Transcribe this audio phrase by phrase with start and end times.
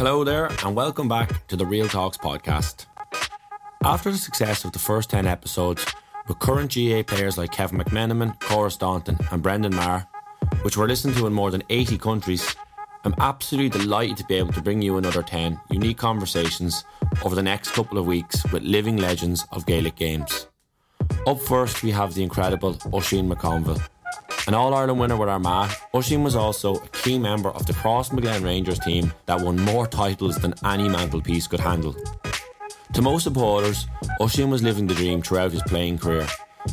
[0.00, 2.86] Hello there, and welcome back to the Real Talks podcast.
[3.84, 5.84] After the success of the first 10 episodes,
[6.26, 10.06] with current GA players like Kevin McMenamin, Cora Staunton, and Brendan Maher,
[10.62, 12.56] which were listened to in more than 80 countries,
[13.04, 16.82] I'm absolutely delighted to be able to bring you another 10 unique conversations
[17.22, 20.46] over the next couple of weeks with living legends of Gaelic games.
[21.26, 23.86] Up first, we have the incredible Oisín McConville.
[24.50, 28.42] An All Ireland winner with Armagh, Oisín was also a key member of the Crossmaglen
[28.42, 31.94] Rangers team that won more titles than any mantelpiece could handle.
[32.94, 33.86] To most supporters,
[34.20, 36.26] Oisín was living the dream throughout his playing career,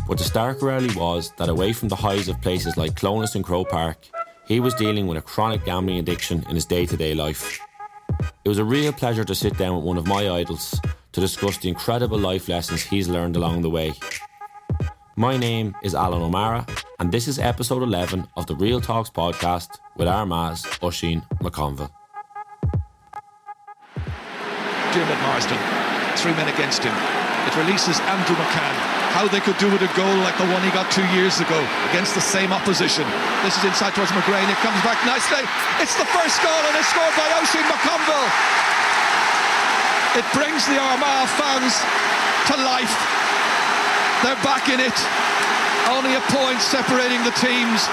[0.07, 3.45] but the stark reality was that away from the highs of places like Clones and
[3.45, 4.07] Crow Park,
[4.47, 7.59] he was dealing with a chronic gambling addiction in his day to day life.
[8.43, 11.59] It was a real pleasure to sit down with one of my idols to discuss
[11.59, 13.93] the incredible life lessons he's learned along the way.
[15.15, 16.65] My name is Alan O'Mara,
[16.99, 21.93] and this is episode 11 of the Real Talks podcast with Armagh's Oisín McConville.
[24.89, 25.61] Diarmaid Marsden,
[26.17, 26.95] three men against him.
[27.45, 28.75] It releases Andrew McCann.
[29.13, 31.57] How they could do with a goal like the one he got two years ago
[31.93, 33.05] against the same opposition.
[33.45, 34.49] This is inside towards McGrane.
[34.49, 35.45] It comes back nicely.
[35.77, 38.29] It's the first goal and it's scored by Oisín McConville.
[40.17, 41.77] It brings the Armagh fans
[42.49, 42.93] to life.
[44.25, 44.97] They're back in it.
[45.89, 47.87] Only a point separating the teams.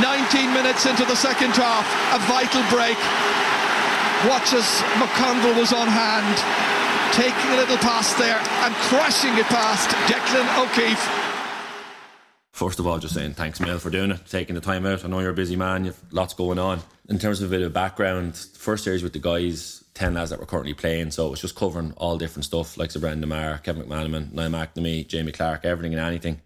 [0.00, 1.86] 19 minutes into the second half.
[2.12, 2.98] A vital break.
[4.28, 6.76] Watch as McConville was on hand
[7.12, 11.26] taking a little pass there and crashing it past Declan O'Keeffe.
[12.52, 15.04] First of all, just saying thanks, Mel, for doing it, taking the time out.
[15.04, 16.80] I know you're a busy man, you've lots going on.
[17.08, 20.40] In terms of a bit of background, first series with the guys, 10 lads that
[20.40, 23.84] were currently playing, so it was just covering all different stuff, like Brendan Maher, Kevin
[23.84, 26.40] McMenamin, Niall McNamee, Jamie Clarke, everything and anything.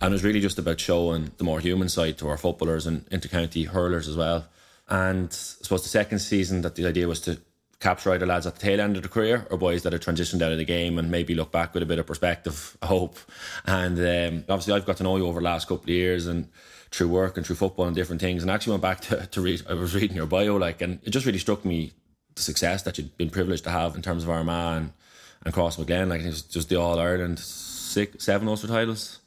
[0.00, 3.08] And it was really just about showing the more human side to our footballers and
[3.10, 4.46] intercounty hurlers as well.
[4.88, 7.40] And I suppose the second season that the idea was to
[7.80, 10.42] capture either lads at the tail end of the career or boys that have transitioned
[10.42, 13.18] out of the game and maybe look back with a bit of perspective, I hope.
[13.64, 16.48] And um, obviously, I've got to know you over the last couple of years and
[16.90, 18.42] through work and through football and different things.
[18.42, 21.00] And I actually went back to, to read, I was reading your bio, like, and
[21.04, 21.92] it just really struck me
[22.34, 24.92] the success that you'd been privileged to have in terms of Armagh and,
[25.44, 26.08] and Crossmaglen.
[26.08, 29.20] Like, it's just the All Ireland, six, seven Ulster titles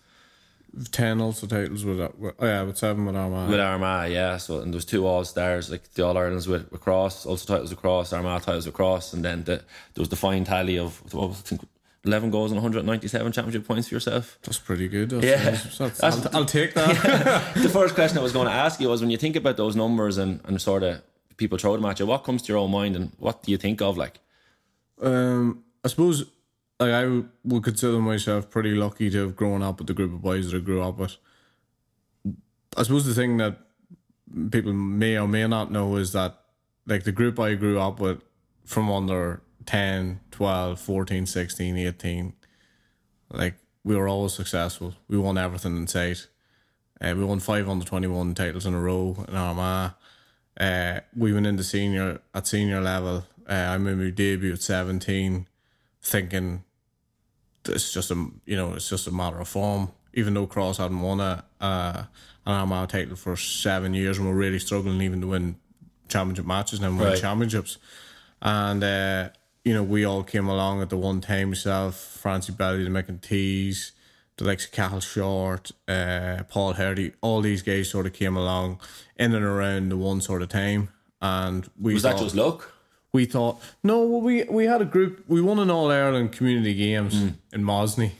[0.91, 3.49] ten Ulster titles with, with oh yeah with seven with Armagh.
[3.49, 4.37] With Armagh, yeah.
[4.37, 7.53] So and there was two All Stars, like the All Irelands with, with Cross, Ulster
[7.53, 9.57] titles across, Armagh titles across, and then the,
[9.93, 11.61] there was the fine tally of what was, I think
[12.05, 14.39] 11 goals and 197 championship points for yourself.
[14.43, 15.09] That's pretty good.
[15.09, 15.51] That's, yeah.
[15.51, 16.95] That's, that's, I'll, I'll, take that.
[17.03, 17.53] Yeah.
[17.61, 19.75] the first question I was going to ask you was when you think about those
[19.75, 21.01] numbers and, and sort of
[21.35, 23.57] people throw them at you, what comes to your own mind and what do you
[23.57, 23.97] think of?
[23.97, 24.19] Like,
[25.01, 26.25] um, I suppose
[26.79, 30.21] like I would consider myself pretty lucky to have grown up with the group of
[30.21, 31.17] boys that I grew up with.
[32.77, 33.57] I suppose the thing that
[34.51, 36.39] people may or may not know is that
[36.85, 38.21] like the group I grew up with
[38.65, 42.33] from under 10, 12, 14, 16, 18,
[43.31, 44.95] like we were always successful.
[45.07, 46.27] We won everything in sight.
[47.01, 49.93] Uh, we won five under 21 titles in a row in Armagh.
[50.59, 53.25] Uh, we went into senior at senior level.
[53.49, 55.47] Uh, I remember my debut at 17
[56.01, 56.63] thinking
[57.65, 59.91] it's just a you know it's just a matter of form.
[60.13, 62.03] Even though Cross hadn't won a uh,
[62.45, 65.55] an Armagh title for seven years, and we're really struggling even to win
[66.07, 67.19] championship matches and win right.
[67.19, 67.77] championships,
[68.41, 69.29] and uh,
[69.63, 73.91] you know we all came along at the one time myself, Francie Bellew, the McEntees,
[74.37, 78.79] the likes of Cathal Short, uh, Paul Hearty, all these guys sort of came along
[79.17, 80.89] in and around the one sort of time,
[81.21, 82.73] and we was that just luck
[83.11, 86.73] we thought no well, we we had a group we won an all ireland community
[86.73, 87.33] games mm.
[87.53, 88.11] in mosney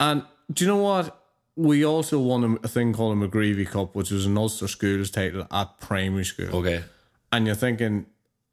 [0.00, 0.22] and
[0.52, 1.14] do you know what?
[1.56, 5.46] We also won a, thing called a mcgreevy cup which was an ulster schools title
[5.50, 6.54] at primary school.
[6.56, 6.84] Okay.
[7.32, 8.06] And you're thinking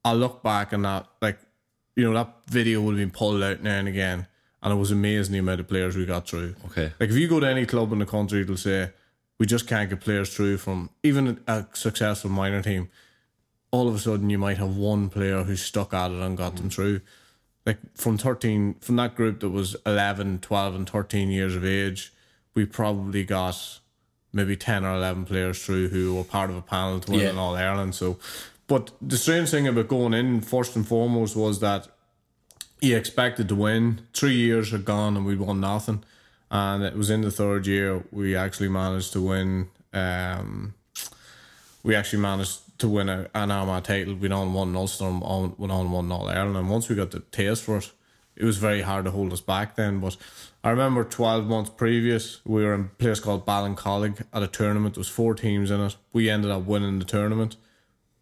[0.03, 1.39] i look back and that like
[1.95, 4.27] you know that video would have been pulled out now and again
[4.61, 6.55] and it was amazing the amount of players we got through.
[6.65, 6.91] Okay.
[6.99, 8.91] Like if you go to any club in the country it'll say
[9.37, 12.89] we just can't get players through from even a successful minor team
[13.75, 16.53] all of a sudden you might have one player who stuck at it and got
[16.53, 16.57] mm.
[16.57, 17.01] them through.
[17.65, 22.13] Like from 13, from that group that was 11, 12, and 13 years of age,
[22.53, 23.79] we probably got
[24.31, 27.41] maybe 10 or 11 players through who were part of a panel to win yeah.
[27.41, 27.95] All Ireland.
[27.95, 28.17] So,
[28.67, 31.87] but the strange thing about going in, first and foremost, was that
[32.79, 34.01] he expected to win.
[34.13, 36.03] Three years had gone and we won nothing.
[36.51, 39.69] And it was in the third year we actually managed to win.
[39.91, 40.75] Um,
[41.83, 44.15] we actually managed to win a, an Armagh title.
[44.15, 46.57] We don't won Ulster, on, we don't won All Ireland.
[46.57, 47.91] And once we got the taste for it,
[48.35, 49.99] it was very hard to hold us back then.
[49.99, 50.17] But
[50.63, 54.95] I remember 12 months previous, we were in a place called Ballincollig at a tournament.
[54.95, 55.95] There was four teams in it.
[56.11, 57.55] We ended up winning the tournament.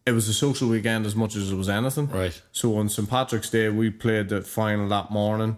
[0.05, 2.09] it was a social weekend as much as it was anything.
[2.09, 2.39] Right.
[2.51, 5.57] So on St Patrick's Day, we played the final that morning,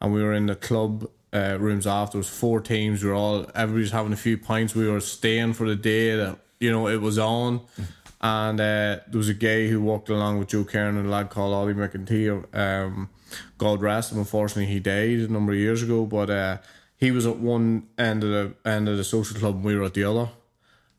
[0.00, 2.12] and we were in the club uh, rooms after.
[2.12, 3.02] There was four teams.
[3.02, 4.74] We were all everybody's having a few pints.
[4.74, 7.60] We were staying for the day that you know it was on.
[8.20, 11.30] And uh, there was a guy who walked along with Joe Kernan and a lad
[11.30, 12.44] called Ollie McIntyre.
[12.56, 13.10] Um,
[13.58, 14.18] God rest him.
[14.18, 16.06] Unfortunately, he died a number of years ago.
[16.06, 16.58] But uh,
[16.96, 19.84] he was at one end of the end of the social club, and we were
[19.84, 20.30] at the other.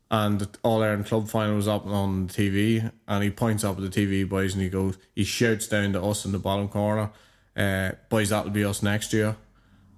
[0.09, 3.77] And the All Ireland Club final was up on the TV, and he points up
[3.77, 6.69] at the TV boys, and he goes, he shouts down to us in the bottom
[6.69, 7.11] corner,
[7.57, 9.35] uh, "Boys, that'll be us next year,"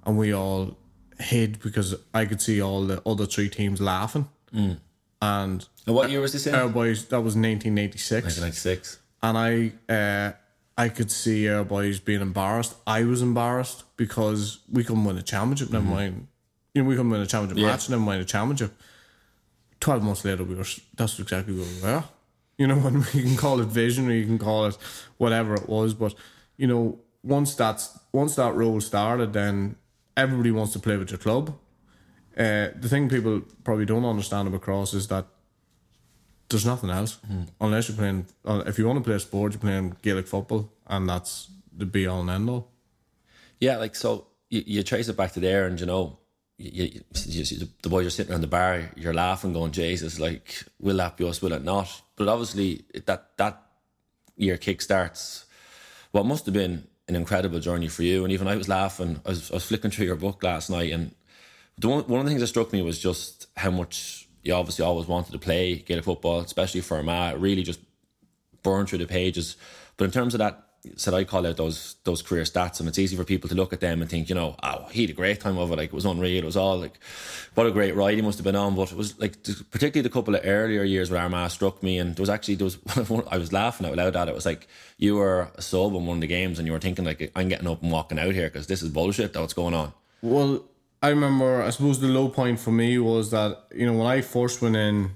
[0.06, 0.78] and we all
[1.20, 4.28] hid because I could see all the other three teams laughing,
[5.22, 6.54] and And what year was this in?
[6.56, 9.00] our boys that was 1986 1996.
[9.24, 10.32] and I uh,
[10.78, 12.76] I could see our boys being embarrassed.
[12.86, 15.72] I was embarrassed because we couldn't win a championship.
[15.72, 16.28] Never mind,
[16.74, 17.72] you know, we couldn't win a championship Yeah.
[17.72, 17.90] match.
[17.90, 18.72] Never mind a championship.
[19.80, 20.66] Twelve months later, we were.
[20.96, 22.04] That's exactly where we were.
[22.58, 24.78] You know, and you can call it vision or you can call it
[25.18, 26.14] whatever it was, but
[26.58, 29.76] you know, once that's once that role started, then
[30.16, 31.58] everybody wants to play with your club.
[32.38, 35.26] Uh, the thing people probably don't understand about cross is that
[36.50, 37.20] there's nothing else
[37.62, 38.26] unless you're playing.
[38.46, 41.86] uh, If you want to play a sport, you're playing Gaelic football, and that's the
[41.86, 42.72] be all and end all.
[43.60, 46.18] Yeah, like so you, you trace it back to there, and you know,
[46.58, 50.64] you, you, you, the boys are sitting around the bar, you're laughing, going, "Jesus, like,
[50.80, 51.42] will that be us?
[51.42, 53.62] Will it not?" But obviously, that that
[54.36, 55.46] year kick starts
[56.12, 58.24] what must have been an incredible journey for you.
[58.24, 59.20] And even I was laughing.
[59.26, 61.14] I was, I was flicking through your book last night, and
[61.78, 64.86] the one, one of the things that struck me was just how much you obviously
[64.86, 67.32] always wanted to play Gaelic football, especially for Ma.
[67.32, 67.80] It really just
[68.64, 69.58] burned through the pages.
[69.98, 73.00] But in terms of that, said I call out those those career stats, and it's
[73.00, 75.14] easy for people to look at them and think, you know, oh, he had a
[75.14, 75.78] great time of it.
[75.78, 76.44] Like it was unreal.
[76.44, 77.00] It was all like,
[77.56, 78.76] what a great ride he must have been on.
[78.76, 82.16] But it was like, particularly the couple of earlier years with Armagh struck me, and
[82.16, 82.78] there was actually there was
[83.30, 84.32] I was laughing out loud at it.
[84.32, 86.80] It was like you were a sub in one of the games, and you were
[86.80, 89.34] thinking like, I'm getting up and walking out here because this is bullshit.
[89.34, 89.94] That's what's going on.
[90.22, 90.64] Well,
[91.02, 91.62] I remember.
[91.62, 94.76] I suppose the low point for me was that you know when I first went
[94.76, 95.12] in,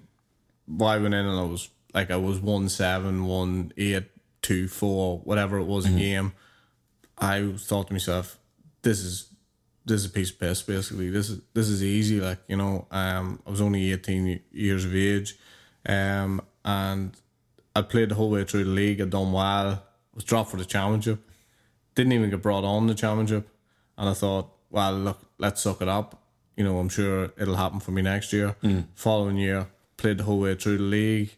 [0.68, 4.06] well, I went in and I was like I was one seven, one eight,
[4.41, 6.33] two four, whatever it was a game.
[7.18, 8.39] I thought to myself,
[8.81, 9.33] this is
[9.85, 10.62] this is a piece of piss.
[10.62, 12.19] Basically, this is this is easy.
[12.21, 15.38] Like you know, um, I was only eighteen years of age,
[15.85, 17.12] um, and
[17.75, 19.01] I played the whole way through the league.
[19.01, 19.83] I'd done well.
[20.15, 21.27] Was dropped for the championship.
[21.95, 23.50] Didn't even get brought on the championship,
[23.97, 26.22] and I thought, well, look, let's suck it up.
[26.58, 28.56] You know, I'm sure it'll happen for me next year.
[28.96, 29.68] Following year,
[29.98, 31.30] played the whole way through the league.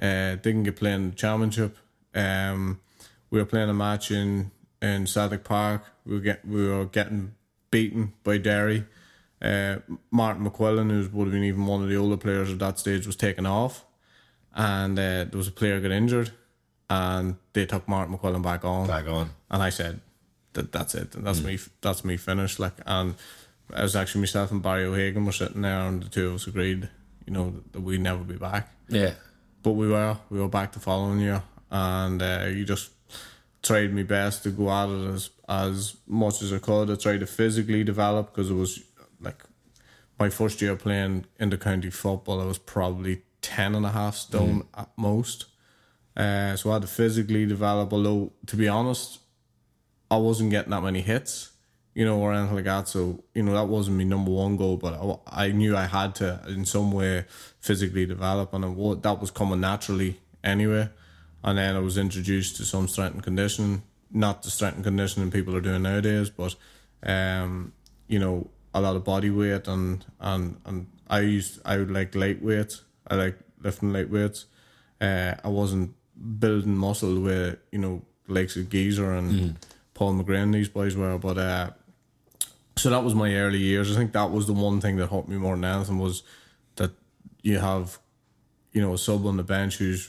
[0.00, 1.76] Uh, didn't get playing the championship.
[2.14, 2.80] Um,
[3.28, 4.50] we were playing a match in
[4.82, 5.84] in Celtic Park.
[6.06, 7.34] We were get we were getting
[7.70, 8.86] beaten by Derry.
[9.42, 9.76] Uh,
[10.10, 13.06] Martin McQuillan, who would have been even one of the older players at that stage,
[13.06, 13.84] was taken off,
[14.54, 16.30] and uh, there was a player got injured,
[16.88, 18.86] and they took Martin McQuillan back on.
[18.86, 19.30] Back on.
[19.50, 20.00] And I said,
[20.54, 21.12] that that's it.
[21.12, 21.58] That's me.
[21.80, 22.58] That's me finished.
[22.58, 23.14] Like, and
[23.76, 26.46] it was actually myself and Barry O'Hagan were sitting there, and the two of us
[26.46, 26.88] agreed,
[27.26, 28.72] you know, that we'd never be back.
[28.88, 29.14] Yeah.
[29.62, 30.16] But we were.
[30.30, 32.90] We were back the following year, and uh, you just
[33.62, 36.90] tried my best to go at it as as much as I could.
[36.90, 38.82] I tried to physically develop because it was
[39.20, 39.44] like
[40.18, 42.40] my first year playing in the county football.
[42.40, 45.46] I was probably 10 and a half stone at most.
[46.16, 47.92] Uh, so I had to physically develop.
[47.92, 49.19] Although to be honest,
[50.10, 51.50] I wasn't getting that many hits,
[51.94, 52.88] you know, or anything like that.
[52.88, 56.14] So you know that wasn't my number one goal, but I, I knew I had
[56.16, 57.24] to in some way
[57.60, 60.88] physically develop, and it, that was coming naturally anyway.
[61.42, 65.30] And then I was introduced to some strength and conditioning, not the strength and conditioning
[65.30, 66.54] people are doing nowadays, but
[67.02, 67.72] um,
[68.08, 72.14] you know, a lot of body weight and and and I used I would like
[72.14, 72.80] lightweight.
[73.06, 74.46] I like lifting light weights.
[75.00, 75.94] Uh, I wasn't
[76.38, 79.56] building muscle way you know likes of Geezer and
[80.00, 81.70] Paul McGrane these boys were, but uh,
[82.74, 83.92] so that was my early years.
[83.92, 86.22] I think that was the one thing that helped me more than anything was
[86.76, 86.92] that
[87.42, 87.98] you have,
[88.72, 90.08] you know, a sub on the bench who's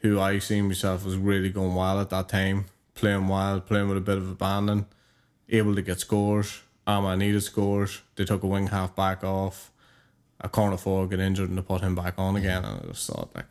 [0.00, 3.96] who I seen myself was really going well at that time, playing well, playing with
[3.96, 4.84] a bit of abandon,
[5.48, 6.60] able to get scores.
[6.86, 8.02] Um, I needed scores.
[8.16, 9.72] They took a wing half back off,
[10.42, 12.66] a corner forward got injured, and they put him back on again.
[12.66, 13.46] And I just thought, like,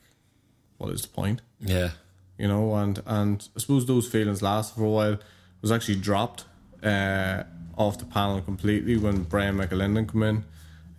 [0.77, 1.41] what is the point?
[1.59, 1.89] Yeah.
[2.37, 5.17] you know, and and I suppose those feelings lasted for a while.
[5.65, 6.45] Was actually dropped
[6.83, 7.41] uh,
[7.75, 10.43] off the panel completely when Brian McAlinden came in.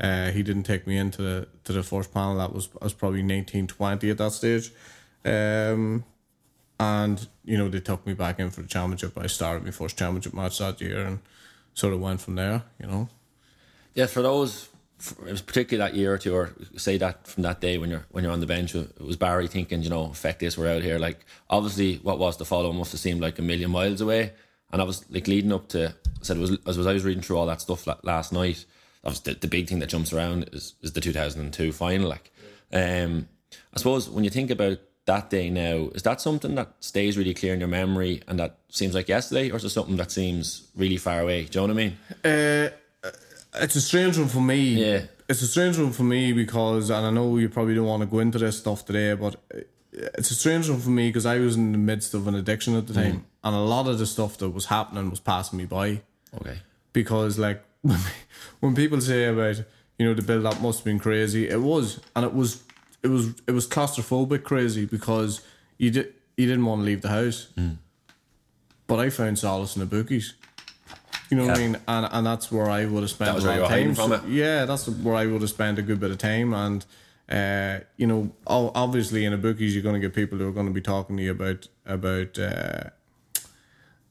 [0.00, 2.38] Uh, he didn't take me into the to the first panel.
[2.38, 4.72] That was I was probably nineteen twenty at that stage,
[5.24, 6.04] um,
[6.80, 9.16] and you know they took me back in for the championship.
[9.16, 11.20] I started my first championship match that year and
[11.74, 12.64] sort of went from there.
[12.80, 13.08] You know,
[13.94, 14.68] Yeah, for those
[14.98, 18.06] it was particularly that year or two, or say that from that day when you're
[18.10, 20.82] when you're on the bench, it was Barry thinking, you know, effect this, we're out
[20.82, 20.98] here.
[20.98, 24.32] Like obviously, what was the follow must have seemed like a million miles away,
[24.72, 25.88] and I was like leading up to.
[25.88, 28.64] I said it was as was I was reading through all that stuff last night.
[29.04, 32.08] Was the, the big thing that jumps around is is the 2002 final.
[32.08, 32.32] Like,
[32.72, 33.28] um,
[33.72, 37.34] I suppose when you think about that day now, is that something that stays really
[37.34, 40.68] clear in your memory and that seems like yesterday, or is it something that seems
[40.76, 41.44] really far away?
[41.44, 41.96] Do you know what I mean?
[42.24, 43.10] Uh,
[43.62, 44.58] it's a strange one for me.
[44.58, 45.02] Yeah.
[45.28, 48.06] It's a strange one for me because, and I know you probably don't want to
[48.06, 49.36] go into this stuff today, but
[49.92, 52.76] it's a strange one for me because I was in the midst of an addiction
[52.76, 55.66] at the time, and a lot of the stuff that was happening was passing me
[55.66, 56.02] by.
[56.34, 56.58] Okay.
[56.92, 57.62] Because, like,
[58.60, 59.62] when people say about
[59.98, 62.62] you know the build up must have been crazy, it was, and it was,
[63.02, 65.40] it was, it was claustrophobic crazy because
[65.78, 67.48] you did you didn't want to leave the house.
[68.86, 70.34] But I found solace in the bookies.
[71.30, 71.76] You know what I mean?
[71.88, 73.94] And and that's where I would have spent That was a lot of time.
[73.94, 74.28] from So- it.
[74.28, 76.52] Yeah, that's where I would have spent a good bit of time.
[76.54, 76.84] And
[77.28, 80.68] uh, you know, obviously in the bookies, you're going to get people who are going
[80.68, 82.90] to be talking to you about about uh,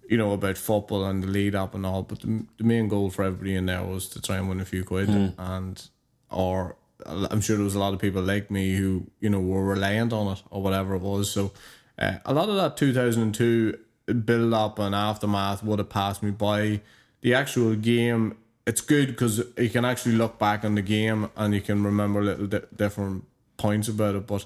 [0.09, 2.03] you know about football and the lead up and all.
[2.03, 4.65] But the, the main goal for everybody in there was to try and win a
[4.65, 5.27] few quid, Hmm.
[5.38, 5.89] and
[6.31, 9.63] or I'm sure there was a lot of people like me who you know were
[9.65, 11.29] reliant on it or whatever it was.
[11.31, 11.51] So
[12.00, 13.77] uh, a lot of that 2002
[14.25, 16.81] build up and aftermath would have passed me by.
[17.21, 21.55] The actual game, it's good because you can actually look back on the game and
[21.55, 23.25] you can remember little di- different
[23.57, 24.27] points about it.
[24.27, 24.45] But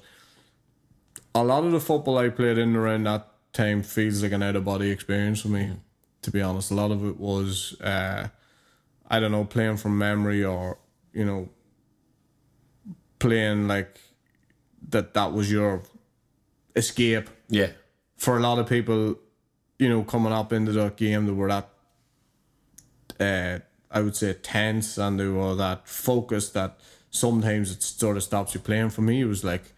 [1.36, 4.56] a lot of the football I played in around that time feels like an out
[4.56, 5.72] of body experience for me.
[6.24, 8.28] To be honest, a lot of it was uh,
[9.10, 10.78] I don't know playing from memory or
[11.14, 11.50] you know
[13.20, 14.00] playing like
[14.90, 15.14] that.
[15.14, 15.84] That was your
[16.76, 17.72] escape Yeah.
[18.18, 19.16] for a lot of people.
[19.78, 21.70] You know, coming up into that game, they were that
[23.20, 26.80] uh, I would say tense and they were that focused that
[27.10, 28.90] sometimes it sort of stops you playing.
[28.90, 29.72] For me, it was like,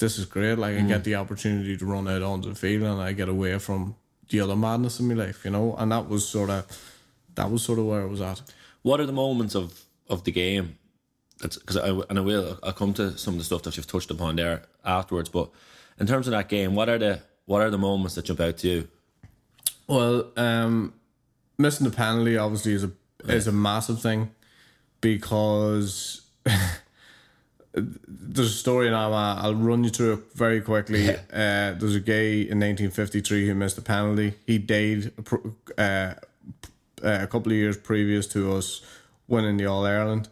[0.00, 0.58] this is great.
[0.58, 3.58] Like I get the opportunity to run out onto the field and I get away
[3.58, 3.94] from
[4.30, 5.76] the other madness in my life, you know.
[5.78, 6.66] And that was sort of,
[7.34, 8.42] that was sort of where I was at.
[8.82, 10.78] What are the moments of, of the game?
[11.40, 13.86] That's because I and I will I'll come to some of the stuff that you've
[13.86, 15.28] touched upon there afterwards.
[15.30, 15.50] But
[15.98, 18.58] in terms of that game, what are the what are the moments that jump out
[18.58, 18.88] to you?
[19.86, 20.92] Well, um,
[21.56, 22.92] missing the penalty obviously is a
[23.26, 24.30] is a massive thing
[25.00, 26.20] because
[27.72, 29.12] there's a story now.
[29.12, 31.08] uh, I'll run you through it very quickly.
[31.10, 31.16] Uh,
[31.78, 32.14] there's a guy
[32.50, 34.34] in 1953 who missed a penalty.
[34.46, 36.14] He died a pro- uh,
[37.02, 38.82] a couple of years previous to us
[39.28, 40.28] winning the All Ireland,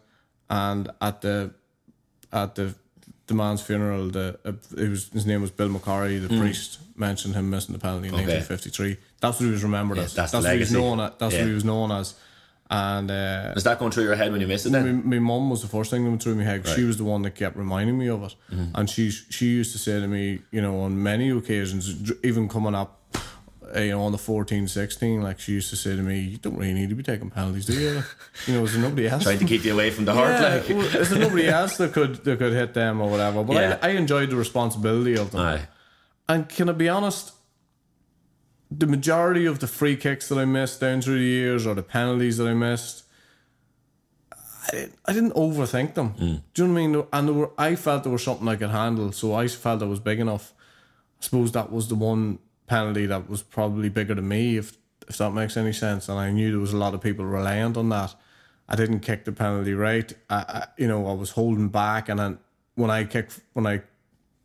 [0.49, 1.51] and at the
[2.31, 2.75] at the
[3.27, 7.35] the man's funeral, the uh, it was his name was Bill McCarry, the priest, mentioned
[7.35, 8.23] him missing the penalty in Okay.
[8.37, 8.97] 1953.
[9.21, 10.13] That's what he was remembered as.
[10.13, 10.99] that's That's, what he was known.
[10.99, 11.41] As, that's Yeah.
[11.41, 12.15] what he was known as.
[12.71, 15.07] And uh, Is that going through your head when you miss it then?
[15.09, 16.67] my mum was the first thing that went through my head.
[16.67, 18.75] She was the one that kept reminding me of it, Mm-hmm.
[18.75, 22.75] and she she used to say to me, you know, on many occasions, even coming
[22.75, 22.99] up,
[23.75, 26.57] you know, on the 14, 16, like she used to say to me, "You don't
[26.57, 28.03] really need to be taking penalties, do you?"
[28.45, 29.23] you know, is there nobody else?
[29.23, 30.69] Trying to keep you away from the heart, yeah, like.
[30.69, 33.43] well, is there nobody else that could that could hit them or whatever?
[33.43, 33.79] But Yeah.
[33.81, 35.41] I, I enjoyed the responsibility of them.
[35.41, 35.61] Aye.
[36.27, 37.31] And can I be honest?
[38.71, 41.83] The majority of the free kicks that I missed down through the years or the
[41.83, 43.03] penalties that I missed,
[44.31, 46.13] I didn't, I didn't overthink them.
[46.13, 46.43] Mm.
[46.53, 47.07] Do you know what I mean?
[47.13, 49.85] And there were, I felt there was something I could handle, so I felt I
[49.85, 50.53] was big enough.
[51.19, 55.17] I suppose that was the one penalty that was probably bigger than me, if if
[55.17, 56.07] that makes any sense.
[56.07, 58.13] And I knew there was a lot of people reliant on that.
[58.67, 60.13] I didn't kick the penalty right.
[60.29, 62.37] I, I you know, I was holding back, and then
[62.75, 63.81] when I kick, when I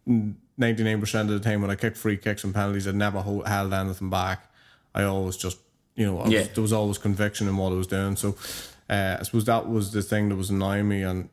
[0.09, 2.93] mm, ninety nine percent of the time when I kicked free kicks and penalties, I
[2.93, 4.51] never hold, held anything back.
[4.95, 5.59] I always just,
[5.97, 8.17] you know, I was, there was always conviction in what I was doing.
[8.17, 8.37] So
[8.89, 11.03] uh, I suppose that was the thing that was annoying me.
[11.03, 11.29] And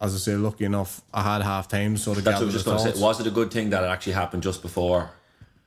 [0.00, 2.54] as I say, lucky enough, I had half time sort of That's what I was
[2.54, 3.02] the just going to say.
[3.02, 5.10] Was it a good thing that it actually happened just before?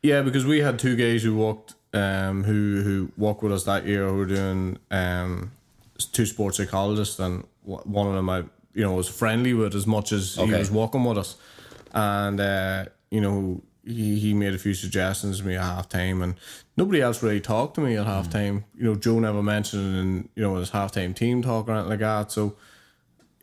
[0.03, 3.85] Yeah, because we had two guys who walked, um, who who worked with us that
[3.85, 5.51] year, who were doing um,
[6.11, 10.11] two sports psychologists, and one of them I, you know, was friendly with as much
[10.11, 11.35] as he was walking with us,
[11.93, 16.21] and uh, you know, he he made a few suggestions to me at half time,
[16.21, 16.35] and
[16.75, 18.65] nobody else really talked to me at half time.
[18.77, 21.73] You know, Joe never mentioned it in you know his half time team talk or
[21.73, 22.31] anything like that.
[22.31, 22.55] So,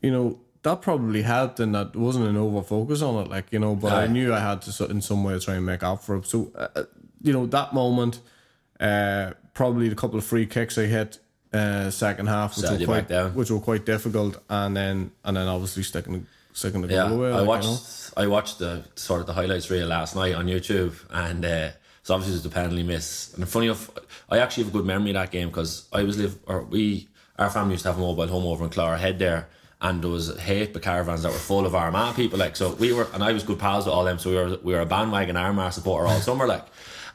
[0.03, 0.41] you know.
[0.63, 3.77] That probably helped, and that wasn't an over focus on it, like you know.
[3.77, 6.25] But I knew I had to, in some way, try and make up for it.
[6.25, 6.85] So, uh,
[7.21, 8.21] you know, that moment,
[8.81, 11.19] uh, probably the couple of free kicks I hit
[11.53, 15.83] uh, second half, which were quite which were quite difficult, and then and then obviously
[15.83, 17.31] sticking sticking the Yeah, away.
[17.31, 17.65] I like, watched.
[17.67, 18.25] You know?
[18.25, 21.71] I watched the sort of the highlights reel last night on YouTube, and uh,
[22.03, 23.35] so obviously it was the penalty miss.
[23.35, 23.91] And funny enough,
[24.31, 27.09] I actually have a good memory of that game because I was live or we
[27.39, 29.49] our family used to have a mobile home over in Clogherhead there,
[29.83, 32.39] and there was hate the caravans that were full of Armagh people.
[32.39, 34.19] Like so, we were, and I was good pals with all them.
[34.19, 36.47] So we were we were a bandwagon Armagh supporter all summer.
[36.47, 36.65] Like.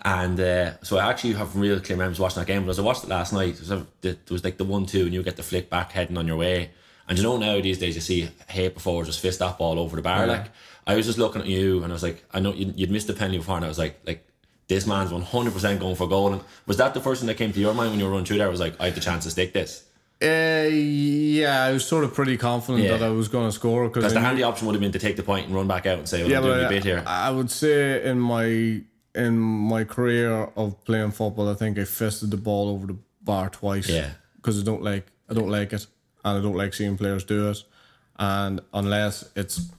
[0.02, 2.64] And uh, so I actually have real clear memories watching that game.
[2.64, 5.04] But as I watched it last night, it was, it was like the one two,
[5.04, 6.70] and you get the flick back heading on your way.
[7.10, 9.96] And you know now these days you see hate before just fist up all over
[9.98, 10.26] the bar.
[10.28, 10.32] Yeah.
[10.34, 10.46] Like
[10.88, 13.08] I was just looking at you, and I was like, I know you'd, you'd missed
[13.08, 14.26] the penalty before, and I was like, like
[14.68, 16.32] this man's one hundred percent going for goal.
[16.34, 18.26] And was that the first thing that came to your mind when you were running
[18.26, 18.50] through there?
[18.50, 19.86] Was like, I have the chance to stick this.
[20.22, 22.98] Uh, yeah, I was sort of pretty confident Yeah.
[22.98, 25.16] that I was going to score because the handy option would have been to take
[25.16, 26.84] the point and run back out and say, well, yeah, I'm doing but a bit
[26.84, 27.04] here.
[27.08, 28.82] I, I would say in my
[29.16, 33.50] in my career of playing football, I think I fisted the ball over the bar
[33.50, 33.88] twice.
[33.90, 34.10] Yeah.
[34.36, 35.88] because I don't like I don't like it,
[36.24, 37.64] and I don't like seeing players do it.
[38.18, 39.70] And unless it's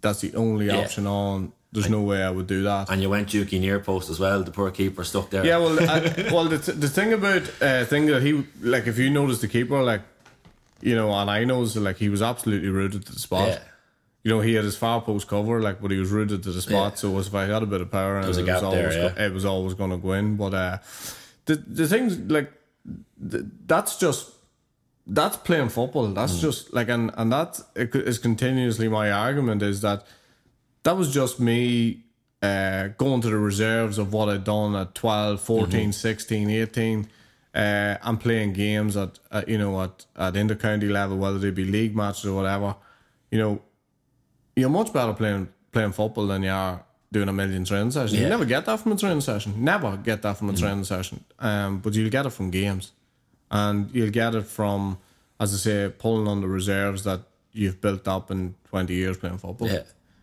[0.00, 0.78] that's the only Yeah.
[0.78, 2.88] option on, there's no way I would do that.
[2.90, 4.42] and you went Juki near post as well.
[4.42, 5.44] The poor keeper stuck there.
[5.44, 8.98] Yeah, well, I, well, the, th- the thing about uh, thing that he like, if
[8.98, 10.02] you notice the keeper, like,
[10.80, 13.48] you know, and I noticed like he was absolutely rooted to the spot.
[13.48, 13.58] Yeah.
[14.24, 16.60] You know, he had his far post cover, like, but he was rooted to the
[16.62, 16.92] spot.
[16.92, 16.96] Yeah.
[16.96, 18.64] So it was if I had a bit of power, and was it was there,
[18.64, 19.08] always yeah.
[19.14, 20.36] go- it was always going to go in.
[20.36, 20.78] But uh,
[21.46, 22.50] the the things like
[23.30, 24.30] th- that's just
[25.08, 26.06] that's playing football.
[26.08, 26.40] That's Mm.
[26.40, 30.04] just like and and that is continuously my argument is that
[30.82, 32.02] that was just me
[32.42, 35.90] uh, going to the reserves of what I'd done at 12, 14, Mm-hmm.
[35.90, 37.08] 16, 18
[37.54, 37.58] uh,
[38.02, 41.96] and playing games at, at you know at, at inter-county level, whether they be league
[41.96, 42.76] matches or whatever.
[43.30, 43.60] You know,
[44.56, 48.20] you're much better playing playing football than you are doing a million training sessions.
[48.20, 49.54] You never get that from a training session.
[49.64, 51.24] Never get that from a training session.
[51.38, 52.92] Um, but you'll get it from games,
[53.50, 54.98] and you'll get it from,
[55.40, 57.20] as I say, pulling on the reserves that
[57.52, 59.68] you've built up in twenty years playing football.
[59.68, 59.82] Yeah.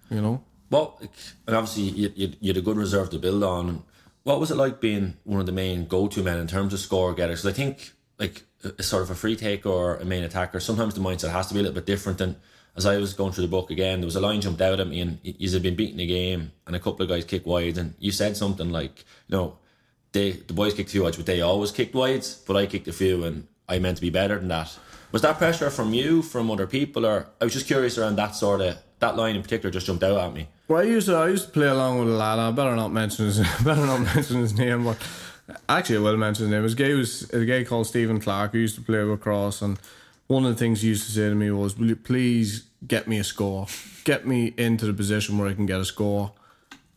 [0.09, 0.43] You know.
[0.69, 0.99] Well,
[1.47, 3.83] and obviously you, you, you had a good reserve to build on.
[4.23, 7.13] What was it like being one of the main go-to men in terms of score
[7.13, 7.45] getters?
[7.45, 10.59] I think like a, sort of a free take or a main attacker.
[10.59, 12.19] Sometimes the mindset has to be a little bit different.
[12.21, 12.35] And
[12.75, 14.87] as I was going through the book again, there was a line jumped out at
[14.87, 17.77] me, and you had been beating the game, and a couple of guys kick wide,
[17.77, 19.57] and you said something like, you know,
[20.15, 22.93] they the boys kicked a few but they always kicked wides, but I kicked a
[22.93, 24.75] few, and I meant to be better than that.
[25.11, 28.35] Was that pressure from you, from other people, or I was just curious around that
[28.35, 30.47] sort of that line in particular just jumped out at me.
[30.67, 32.39] Well, I used to I used to play along with a lad.
[32.39, 34.97] I better not mention his better not mention his name, but
[35.69, 36.63] actually I will mention his name.
[36.63, 39.77] His guy was a guy called Stephen Clark who used to play with Cross, and
[40.27, 43.07] one of the things he used to say to me was, "Will you please get
[43.07, 43.67] me a score?
[44.05, 46.33] Get me into the position where I can get a score."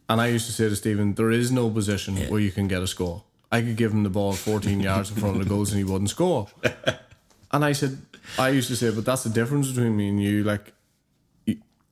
[0.08, 2.82] And I used to say to Stephen, "There is no position where you can get
[2.82, 3.24] a score.
[3.52, 5.84] I could give him the ball 14 yards in front of the goals and he
[5.84, 6.48] wouldn't score."
[7.50, 7.96] And I said,
[8.38, 10.44] I used to say, but that's the difference between me and you.
[10.44, 10.74] Like,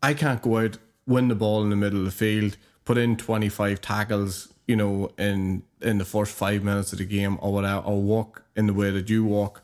[0.03, 0.77] I can't go out,
[1.07, 5.13] win the ball in the middle of the field, put in 25 tackles, you know,
[5.19, 8.75] in in the first five minutes of the game or whatever, or walk in the
[8.75, 9.63] way that you walk.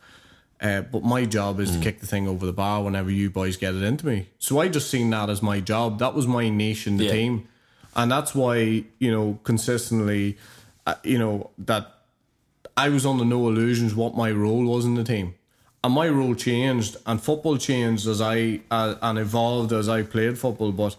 [0.63, 3.57] Uh, but my job is to kick the thing over the bar whenever you boys
[3.59, 4.29] get it into me.
[4.39, 5.99] So I just seen that as my job.
[5.99, 7.11] That was my niche in the Yeah.
[7.13, 7.49] team.
[7.95, 10.39] And that's why, you know, consistently,
[10.87, 11.93] uh, you know, that
[12.77, 15.35] I was under no illusions what my role was in the team.
[15.85, 20.39] And my role changed, and football changed as I uh, and evolved as I played
[20.39, 20.73] football.
[20.73, 20.97] But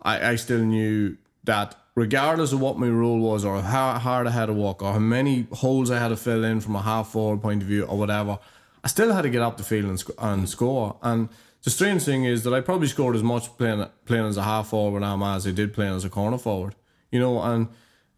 [0.00, 4.30] I, I still knew that regardless of what my role was, or how hard I
[4.30, 7.08] had to walk, or how many holes I had to fill in from a half
[7.08, 8.38] forward point of view, or whatever,
[8.82, 10.96] I still had to get up the field and, sc- and score.
[11.02, 11.28] And
[11.64, 14.68] the strange thing is that I probably scored as much playing playing as a half
[14.68, 16.74] forward now as I did playing as a corner forward.
[17.10, 17.68] You know, and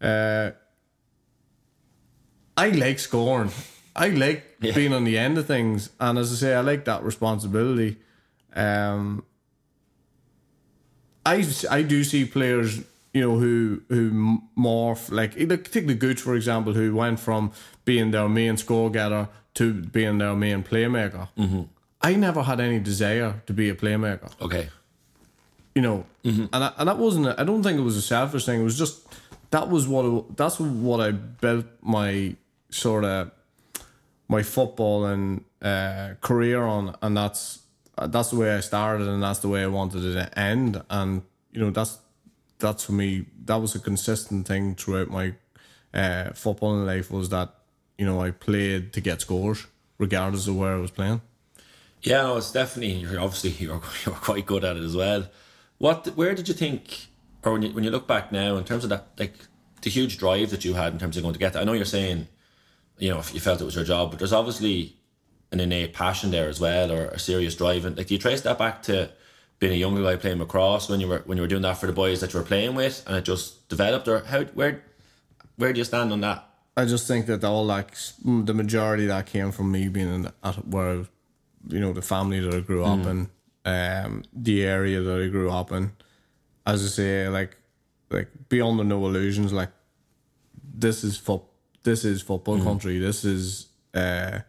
[0.01, 0.51] uh,
[2.57, 3.51] I like scoring.
[3.95, 4.73] I like Yeah.
[4.73, 7.97] being on the end of things, and as I say, I like that responsibility.
[8.55, 9.23] Um,
[11.25, 12.79] I I do see players,
[13.13, 15.33] you know, who who morph like
[15.71, 17.51] take the Gooch for example, who went from
[17.83, 21.27] being their main score getter to being their main playmaker.
[21.37, 21.63] Mm-hmm.
[22.09, 24.69] I never had any desire to be a playmaker Okay.
[25.75, 28.61] you know, and I, and that wasn't—I don't think it was a selfish thing.
[28.61, 28.95] It was just
[29.49, 32.35] that was what it, that's what I built my
[32.69, 33.31] sort of
[34.27, 37.59] my football and uh, career on, and that's
[37.97, 41.23] that's the way I started, and that's the way I wanted it to end, and
[41.51, 41.99] you know that's
[42.59, 43.25] that's for me.
[43.45, 45.33] That was a consistent thing throughout my
[45.93, 47.49] uh, footballing life was that
[47.97, 51.21] you know I played to get scores regardless of where I was playing.
[52.01, 53.05] Yeah, no, it's definitely.
[53.17, 55.27] Obviously you're you're quite good at it as well.
[55.77, 56.07] What?
[56.15, 57.07] Where did you think,
[57.43, 59.33] or when you when you look back now, in terms of that, like
[59.81, 61.61] the huge drive that you had in terms of going to get that?
[61.61, 62.27] I know you're saying,
[62.97, 64.95] you know, if you felt it was your job, but there's obviously
[65.51, 67.85] an innate passion there as well, or a serious drive.
[67.85, 69.11] And like, do you trace that back to
[69.59, 71.87] being a younger guy playing lacrosse when you were when you were doing that for
[71.87, 74.83] the boys that you were playing with, and it just developed, or how where
[75.57, 76.47] where do you stand on that?
[76.77, 80.67] I just think that all like the majority that came from me being in, at
[80.67, 81.05] where,
[81.69, 83.29] you know, the family that I grew up in.
[83.65, 85.91] um, the area that I grew up in.
[86.65, 87.57] As I say, like
[88.09, 89.51] like beyond the no illusions.
[89.53, 89.71] Like
[90.77, 91.47] this is fo-
[91.83, 92.99] this is football country.
[92.99, 94.39] This is uh,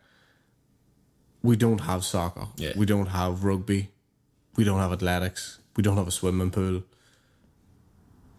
[1.43, 2.49] we don't have soccer.
[2.57, 2.73] Yeah.
[2.77, 3.91] We don't have rugby.
[4.57, 5.59] We don't have athletics.
[5.77, 6.83] We don't have a swimming pool.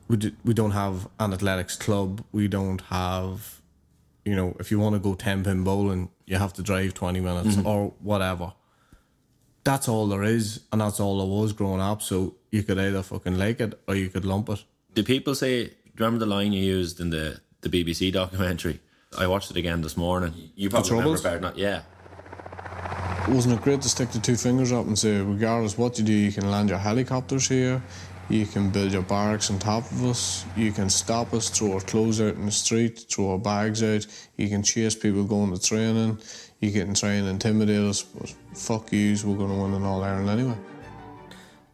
[0.08, 2.24] We do, we don't have an athletics club.
[2.32, 3.62] We don't have,
[4.26, 7.20] you know, if you want to go ten pin bowling, you have to drive twenty
[7.20, 8.54] minutes or whatever.
[9.68, 12.02] That's all there is, and that's all there was growing up.
[12.02, 14.64] So you could either fucking like it or you could lump it.
[14.94, 15.66] Do people say?
[15.66, 18.80] Do you remember the line you used in the the BBC documentary?
[19.18, 20.34] I watched it again this morning.
[20.56, 21.22] You probably remember Troubles?
[21.22, 21.82] better, not yeah.
[23.28, 26.14] Wasn't it great to stick the two fingers up and say, regardless what you do,
[26.14, 27.84] you can land your helicopters here,
[28.30, 31.82] you can build your barracks on top of us, you can stop us, throw our
[31.82, 35.62] clothes out in the street, throw our bags out, you can chase people going to
[35.62, 36.18] training,
[36.60, 40.04] you can try and intimidate us, but fuck yous, we're going to win an All
[40.04, 40.58] Ireland anyway.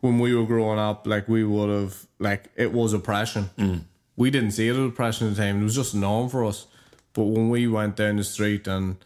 [0.02, 3.50] When we were growing up, like we would have, like it was oppression.
[3.58, 3.82] Mm.
[4.16, 6.44] We didn't see it as oppression at the time; it was just a norm for
[6.44, 6.68] us.
[7.14, 8.98] But when we went down the street and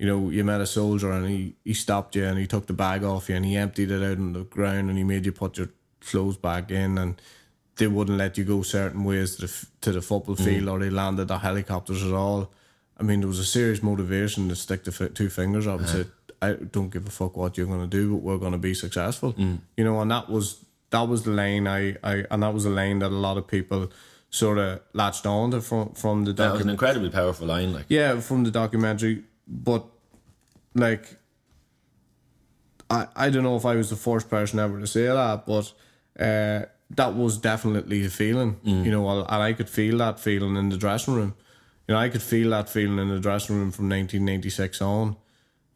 [0.00, 2.72] you know, you met a soldier and he, he stopped you and he took the
[2.72, 5.32] bag off you and he emptied it out on the ground and he made you
[5.32, 5.68] put your
[6.00, 7.20] clothes back in and
[7.76, 10.42] they wouldn't let you go certain ways to the, to the football mm.
[10.42, 12.50] field or they landed the helicopters at all.
[13.00, 16.02] I mean, there was a serious motivation to stick the two fingers up and uh-huh.
[16.02, 16.08] say,
[16.42, 18.74] I don't give a fuck what you're going to do, but we're going to be
[18.74, 19.32] successful.
[19.32, 19.58] Mm.
[19.76, 22.70] You know, and that was that was the lane I, I and that was the
[22.70, 23.90] lane that a lot of people
[24.30, 27.72] sort of latched on to from, from the That was an incredibly powerful line.
[27.72, 29.84] Like Yeah, from the documentary, but
[30.74, 31.16] like,
[32.88, 35.72] I I don't know if I was the first person ever to say that, but
[36.18, 38.84] uh, that was definitely the feeling, mm.
[38.84, 41.34] you know, and I could feel that feeling in the dressing room.
[41.90, 45.16] You know, I could feel that feeling in the dressing room from 1996 on,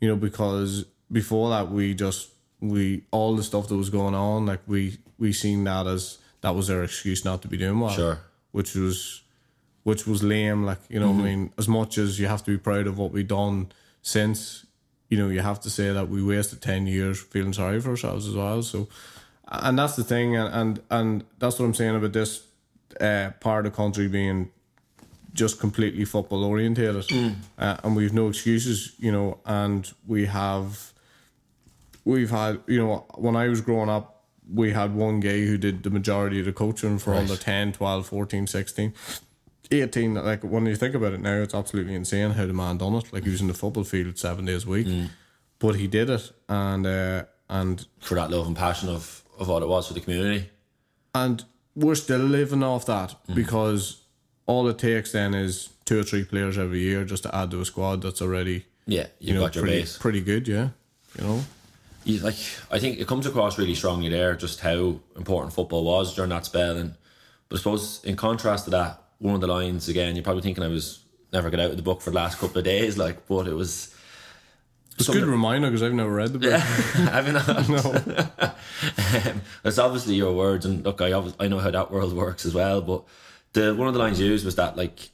[0.01, 4.47] you know, because before that we just we all the stuff that was going on,
[4.47, 7.91] like we we seen that as that was their excuse not to be doing well,
[7.91, 8.21] Sure.
[8.53, 9.23] which was
[9.83, 10.63] which was lame.
[10.63, 12.97] Like, you know, what I mean, as much as you have to be proud of
[12.97, 14.67] what we've done since,
[15.09, 18.29] you know, you have to say that we wasted 10 years feeling sorry for ourselves
[18.29, 18.63] as well.
[18.63, 18.87] So,
[19.49, 20.37] and that's the thing.
[20.37, 22.47] And, and, and that's what I'm saying about this
[23.01, 24.53] uh, part of the country being
[25.35, 27.05] just completely football orientated.
[27.59, 30.93] Uh, and we've no excuses, you know, and we have,
[32.05, 35.83] we've had, you know, when I was growing up, we had one guy who did
[35.83, 37.21] the majority of the coaching for Right.
[37.21, 38.93] under 10, 12, 14, 16.
[39.71, 42.95] 18, like when you think about it now, it's absolutely insane how the man done
[42.95, 43.13] it.
[43.13, 44.87] Like he was in the football field seven days a week,
[45.59, 49.63] but he did it, and uh, and for that love and passion of of what
[49.63, 50.51] it was for the community.
[51.15, 51.45] and
[51.75, 54.03] we're still living off that because
[54.47, 57.61] all it takes then is two or three players every year just to add to
[57.61, 59.99] a squad that's already Yeah, you've you know got your pretty base.
[59.99, 60.69] pretty good, yeah.
[61.19, 61.45] You know,
[62.05, 62.35] you, like
[62.71, 66.45] I think it comes across really strongly there just how important football was during that
[66.45, 66.95] spell and
[67.49, 70.65] but I suppose in contrast to that one of the lines again you're probably thinking
[70.65, 71.01] I was
[71.33, 73.55] never get out of the book for the last couple of days like but it
[73.55, 73.95] was
[74.99, 76.53] it's a good reminder because I've never read the book.
[76.53, 77.49] I have you not
[79.27, 82.45] um, it's obviously your words and look I obvi- I know how that world works
[82.45, 83.05] as well but
[83.55, 85.11] the one of the lines used was that like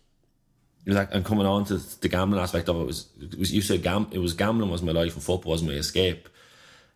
[0.84, 3.52] it was like, and coming on to the gambling aspect of it was, it was
[3.52, 6.28] you said gam- it was gambling was my life and football was my escape.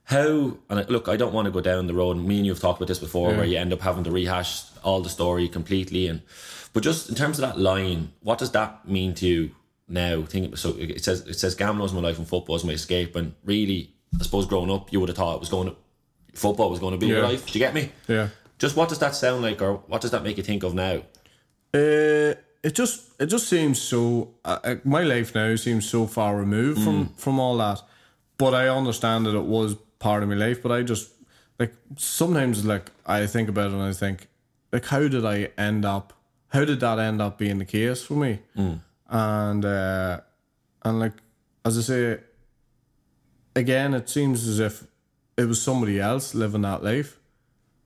[0.05, 2.53] How and I, look I don't want to go down the road me and you
[2.53, 5.49] have talked about this before where you end up having to rehash all the story
[5.49, 6.21] completely and
[6.75, 9.51] but just in terms of that line what does that mean to you
[9.89, 10.23] now?
[10.23, 13.17] Think so it says it says gambling was my life and football was my escape
[13.17, 15.77] and really I suppose growing up you would have thought it was going to
[16.35, 17.47] football was going to be your life.
[17.47, 17.91] Do you get me?
[18.09, 18.29] Yeah.
[18.59, 21.01] just what does that sound like or what does that make you think of now
[21.75, 24.31] Uh, it just it just seems so.
[24.45, 27.83] Uh, uh, my life now seems so far removed from from all that,
[28.39, 30.63] but I understand that it was part of my life.
[30.63, 31.11] But I just
[31.59, 34.29] like sometimes like I think about it and I think
[34.73, 36.13] like how did I end up?
[36.49, 38.39] How did that end up being the case for me?
[39.11, 40.21] And uh,
[40.85, 41.15] and like
[41.65, 42.21] as I say,
[43.57, 44.85] again, it seems as if
[45.37, 47.19] it was somebody else living that life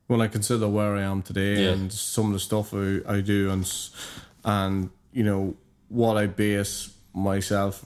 [0.08, 1.72] when I consider where I am today Yeah.
[1.72, 3.64] and some of the stuff I, I do and
[4.44, 5.54] and you know
[5.88, 7.84] what I base myself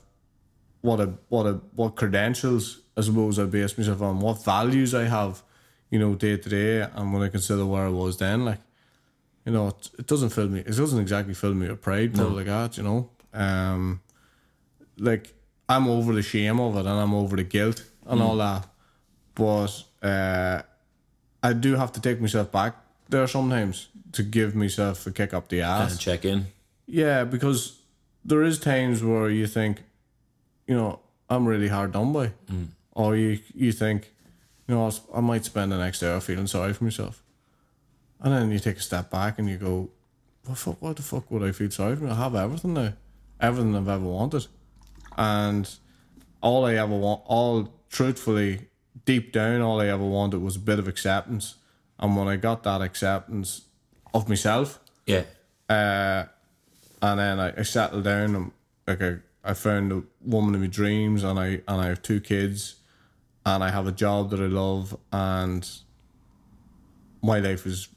[0.80, 5.04] what a what a what credentials I suppose I base myself on what values I
[5.04, 5.42] have
[5.90, 8.60] you know day to day and when I consider where I was then like
[9.44, 12.28] you know it, it doesn't fill me it doesn't exactly fill me with pride no.
[12.28, 14.00] like that you know um
[14.98, 15.34] like
[15.68, 18.66] I'm over the shame of it and I'm over the guilt and all that
[19.34, 20.62] but uh
[21.42, 22.76] I do have to take myself back
[23.08, 25.92] there sometimes to give myself a kick up the ass.
[25.92, 26.46] and check in
[26.86, 27.80] Yeah, because
[28.24, 29.82] there is times where you think,
[30.66, 32.68] you know, I'm really hard done by, mm.
[32.92, 34.12] or you you think,
[34.68, 37.22] You know, I, I might spend the next hour feeling sorry for myself.
[38.20, 39.90] And then you take a step back and you go,
[40.46, 42.08] what, fuck, what the fuck would I feel sorry for?
[42.08, 42.92] I have everything now.
[43.40, 44.46] Everything I've ever wanted.
[45.16, 45.68] And
[46.40, 48.68] all I ever want, all truthfully,
[49.04, 51.56] deep down, all I ever wanted was a bit of acceptance.
[51.98, 53.62] And when I got that acceptance
[54.12, 55.24] of myself, Yeah.
[55.68, 56.24] uh,
[57.00, 58.34] and then I, I settled down.
[58.34, 58.52] And,
[58.86, 62.20] like I, I found the woman of my dreams, and I and I have two
[62.20, 62.76] kids,
[63.46, 65.68] and I have a job that I love, and
[67.22, 67.88] my life is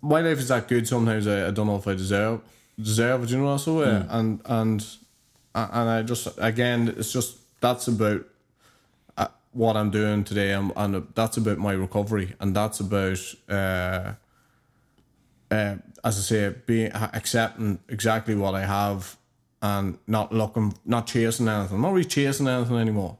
[0.00, 0.86] my life is that good.
[0.86, 2.40] Sometimes I, I don't know if I deserve
[2.78, 3.30] deserve it.
[3.30, 4.86] You know, so uh, and and
[5.54, 8.24] and I just again, it's just that's about
[9.16, 13.18] uh, what I'm doing today, and, and that's about my recovery, and that's about.
[13.48, 14.12] Uh,
[15.50, 19.16] uh, as I say, being accepting exactly what I have
[19.62, 21.76] and not looking, not chasing anything.
[21.76, 23.16] I'm not really chasing anything anymore.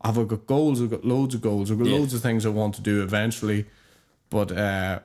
[0.00, 0.82] I've got goals.
[0.82, 1.70] I've got loads of goals.
[1.70, 1.94] I've got Yeah.
[1.98, 3.66] loads of things I want to do eventually,
[4.30, 4.98] but uh,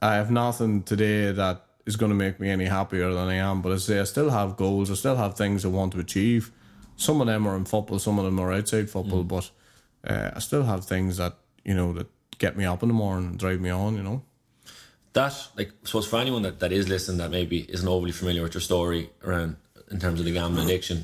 [0.00, 3.60] I have nothing today that is going to make me any happier than I am.
[3.60, 4.90] But as I say, I still have goals.
[4.90, 6.52] I still have things I want to achieve.
[7.00, 7.98] Some of them are in football.
[7.98, 9.24] Some of them are outside football.
[9.24, 9.50] But
[10.06, 11.34] uh, I still have things that
[11.64, 12.06] you know that
[12.38, 13.96] get me up in the morning and drive me on.
[13.96, 14.22] You know.
[15.14, 18.42] that like I suppose for anyone that, that is listening that maybe isn't overly familiar
[18.42, 19.56] with your story around
[19.90, 21.02] in terms of the gambling addiction,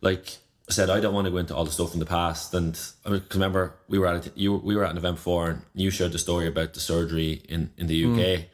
[0.00, 0.38] like
[0.68, 2.52] I said, I don't want to go into all the stuff in the past.
[2.54, 5.50] And I mean, 'cause remember we were at you we were at an event before,
[5.50, 8.44] and you shared the story about the surgery in in the UK.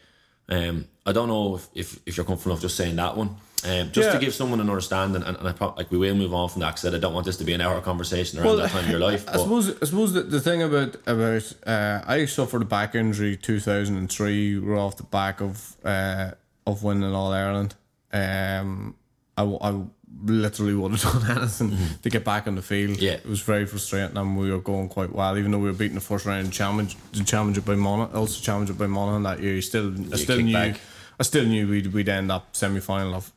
[0.49, 3.37] Um, I don't know if, if, if you're comfortable enough just saying that one.
[3.67, 6.35] Um, just to give someone an understanding, and, and I pro- like we will move
[6.35, 8.71] on from that because I don't want this to be an hour conversation around that
[8.71, 9.29] time of your life.
[9.29, 12.95] I But suppose I suppose the, the thing about about uh, I suffered a back
[12.95, 14.59] injury two thousand and three.
[14.59, 16.33] We're off the back of uh,
[16.67, 17.75] of winning All Ireland.
[18.13, 18.95] Um,
[19.37, 19.83] I, I
[20.23, 22.99] literally would have done anything to get back on the field.
[22.99, 23.13] Yeah.
[23.15, 25.37] it was very frustrating, and we were going quite well.
[25.37, 28.79] Even though we were beating the first round challenge, the championship by Monaghan, also championship
[28.79, 29.55] by Monaghan that year.
[29.55, 30.81] You still, I still knew, back.
[31.19, 33.33] I still knew we'd we'd end up semi final of,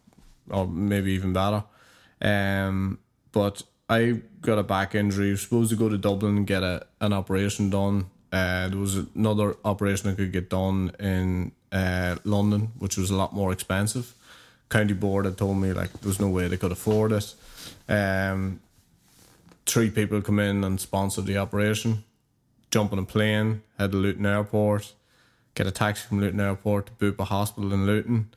[0.49, 1.63] or maybe even better.
[2.21, 2.99] Um,
[3.31, 5.29] but I got a back injury.
[5.29, 8.07] I was supposed to go to Dublin and get a, an operation done.
[8.31, 13.15] Uh, there was another operation I could get done in uh, London, which was a
[13.15, 14.13] lot more expensive.
[14.69, 17.33] County board had told me like there was no way they could afford it.
[17.87, 18.59] Um,
[19.65, 22.03] three people come in and sponsor the operation.
[22.69, 24.93] Jump on a plane, head to Luton Airport,
[25.55, 28.29] get a taxi from Luton Airport to Bupa Hospital in Luton,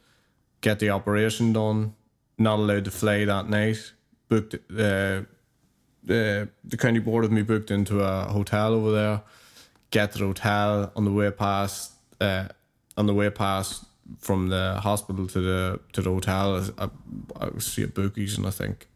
[0.61, 1.95] get the operation done.
[2.41, 3.93] Not allowed to fly that night.
[4.31, 5.23] Booked uh,
[6.03, 9.21] the the county board of me booked into a hotel over there.
[9.91, 12.49] Get to the hotel on the way past uh,
[12.97, 13.85] on the way past
[14.19, 16.67] from the hospital to the to the hotel.
[16.79, 16.89] I,
[17.39, 18.89] I see a bookies and I think,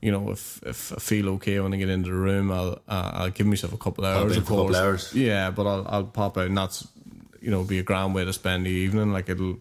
[0.00, 3.10] you know, if if I feel okay when I get into the room, I'll uh,
[3.14, 4.36] I'll give myself a couple of hours.
[4.36, 5.14] Of a couple course, hours.
[5.14, 6.86] yeah, but I'll I'll pop out and that's
[7.40, 9.12] you know be a grand way to spend the evening.
[9.12, 9.58] Like it'll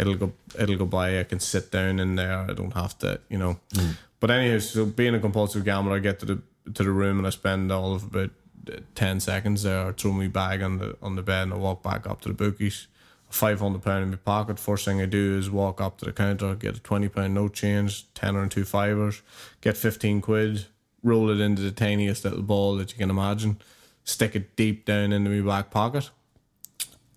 [0.00, 1.20] it'll go it'll go by.
[1.20, 2.46] I can sit down in there.
[2.50, 3.60] I don't have to you know.
[3.74, 3.96] Mm.
[4.18, 6.42] But anyway, so being a compulsive gambler, I get to the
[6.74, 8.30] to the room and I spend all of about
[8.70, 9.88] uh, ten seconds there.
[9.88, 12.28] I throw my bag on the on the bed and I walk back up to
[12.28, 12.86] the bookies.
[13.30, 14.58] Five hundred pound in my pocket.
[14.58, 17.54] First thing I do is walk up to the counter, get a twenty pound note
[17.54, 19.22] change, tenner and two fivers,
[19.60, 20.66] get fifteen quid,
[21.04, 23.58] roll it into the tiniest little ball that you can imagine,
[24.02, 26.10] stick it deep down into my back pocket,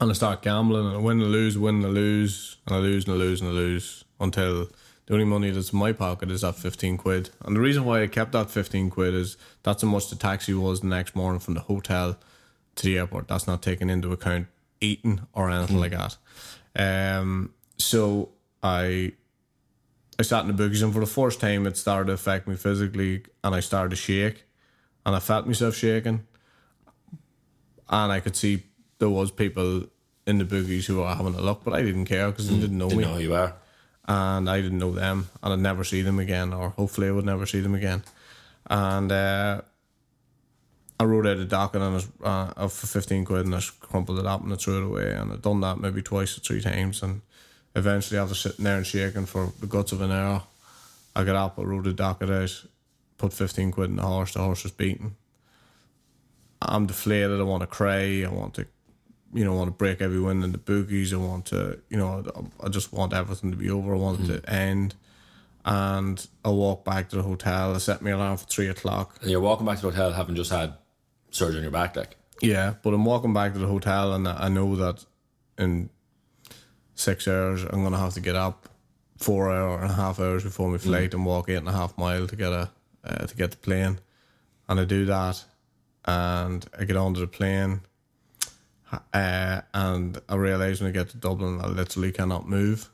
[0.04, 3.06] and I start gambling and I win and lose, win and lose, and I lose
[3.06, 4.68] and I lose and I lose until
[5.06, 7.30] the only money that's in my pocket is that 15 quid.
[7.46, 10.54] And the reason why I kept that 15 quid is that's how much the taxi
[10.54, 12.18] was the next morning from the hotel
[12.76, 13.30] to the airport.
[13.30, 14.48] That's not taken into account
[14.82, 16.18] eating or anything like that.
[16.76, 18.30] Um, so
[18.62, 19.14] I
[20.20, 22.58] I sat in the bookies and for the first time it started to affect me
[22.58, 24.44] physically and I started to shake
[25.06, 26.28] and I felt myself shaking
[27.90, 28.64] and I could see
[29.00, 29.88] there was people
[30.26, 32.78] in the boogies who were having a look, but I didn't care because they didn't
[32.78, 33.54] know didn't me, know who you are.
[34.08, 37.26] and I didn't know them, and I'd never see them again, or hopefully I would
[37.26, 38.04] never see them again.
[38.70, 39.62] And uh,
[41.00, 44.20] I wrote out a docket and I was, uh, for fifteen quid, and I crumpled
[44.20, 46.62] it up and I threw it away, and I'd done that maybe twice or three
[46.62, 47.22] times, and
[47.76, 50.44] eventually after sitting there and shaking for the guts of an hour,
[51.16, 52.66] I got up, I wrote a docket out,
[53.18, 54.34] put fifteen quid in the horse.
[54.34, 55.16] The horse was beaten.
[56.62, 57.42] I'm deflated.
[57.42, 58.24] I want to cry.
[58.24, 58.66] I want to,
[59.34, 61.14] you know, I want to break everyone in the boogies.
[61.14, 62.24] I want to, you know,
[62.62, 63.94] I just want everything to be over.
[63.94, 64.96] I want it to end.
[65.66, 67.74] And I walk back to the hotel.
[67.74, 69.18] I set my alarm for three o'clock.
[69.22, 70.74] And you're walking back to the hotel having just had
[71.32, 72.18] surgery on your back, like.
[72.42, 75.06] Yeah, but I'm walking back to the hotel, and I know that
[75.58, 75.90] in
[76.96, 78.70] six hours I'm gonna have to get up
[79.18, 81.98] four hour and a half hours before my flight and walk eight and a half
[81.98, 82.70] mile to get a
[83.04, 84.00] uh, to get the plane.
[84.68, 85.44] and I do that,
[86.06, 87.82] and I get onto the plane,
[89.14, 92.90] uh, and I realise when I get to Dublin, I literally cannot move,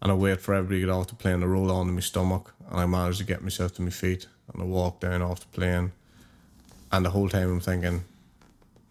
[0.00, 2.54] and I wait for everybody to get off the plane to roll onto my stomach,
[2.70, 5.48] and I manage to get myself to my feet, and I walk down off the
[5.48, 5.92] plane,
[6.92, 8.04] and the whole time I'm thinking,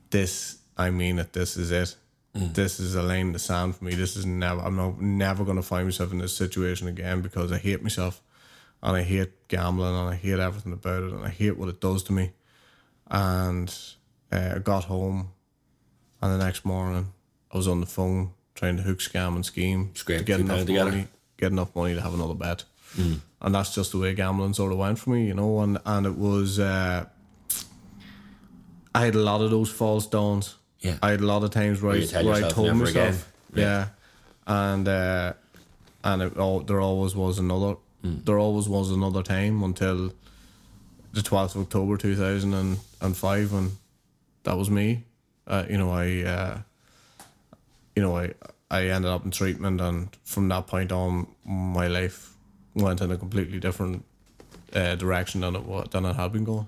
[0.09, 1.95] this, I mean it, this is it.
[2.33, 3.95] This is a line in the sand for me.
[3.95, 4.61] This is never.
[4.61, 8.21] I'm not, never going to find myself in this situation again because I hate myself,
[8.83, 11.81] and I hate gambling, and I hate everything about it, and I hate what it
[11.81, 12.33] does to me.
[13.09, 13.75] And
[14.31, 15.31] uh, I got home,
[16.21, 17.13] and the next morning
[17.51, 20.43] I was on the phone trying to hook, scam, and scheme Scrape to get two
[20.43, 20.91] enough pound together.
[20.91, 22.63] money, get enough money to have another bet.
[23.39, 25.59] And that's just the way gambling sort of went for me, you know.
[25.59, 26.59] And and it was.
[26.59, 27.05] Uh,
[28.95, 30.55] I had a lot of those false dawns.
[30.79, 30.97] Yeah.
[31.03, 32.79] I had a lot of times where, I, you tell where I yourself, told "Never
[32.85, 33.87] myself, again." yeah,
[34.47, 35.33] and uh,
[36.03, 37.75] and it, all, there always was another.
[38.01, 38.17] Hmm.
[38.23, 40.13] There always was another time until
[41.13, 43.71] the twelfth of October two thousand and five, and
[44.43, 45.03] that was me.
[45.47, 46.59] Uh, you know, I, uh,
[47.95, 48.33] you know, I
[48.69, 52.33] I ended up in treatment, and from that point on, my life
[52.75, 54.03] went in a completely different
[54.73, 56.67] uh, direction than it than it had been going.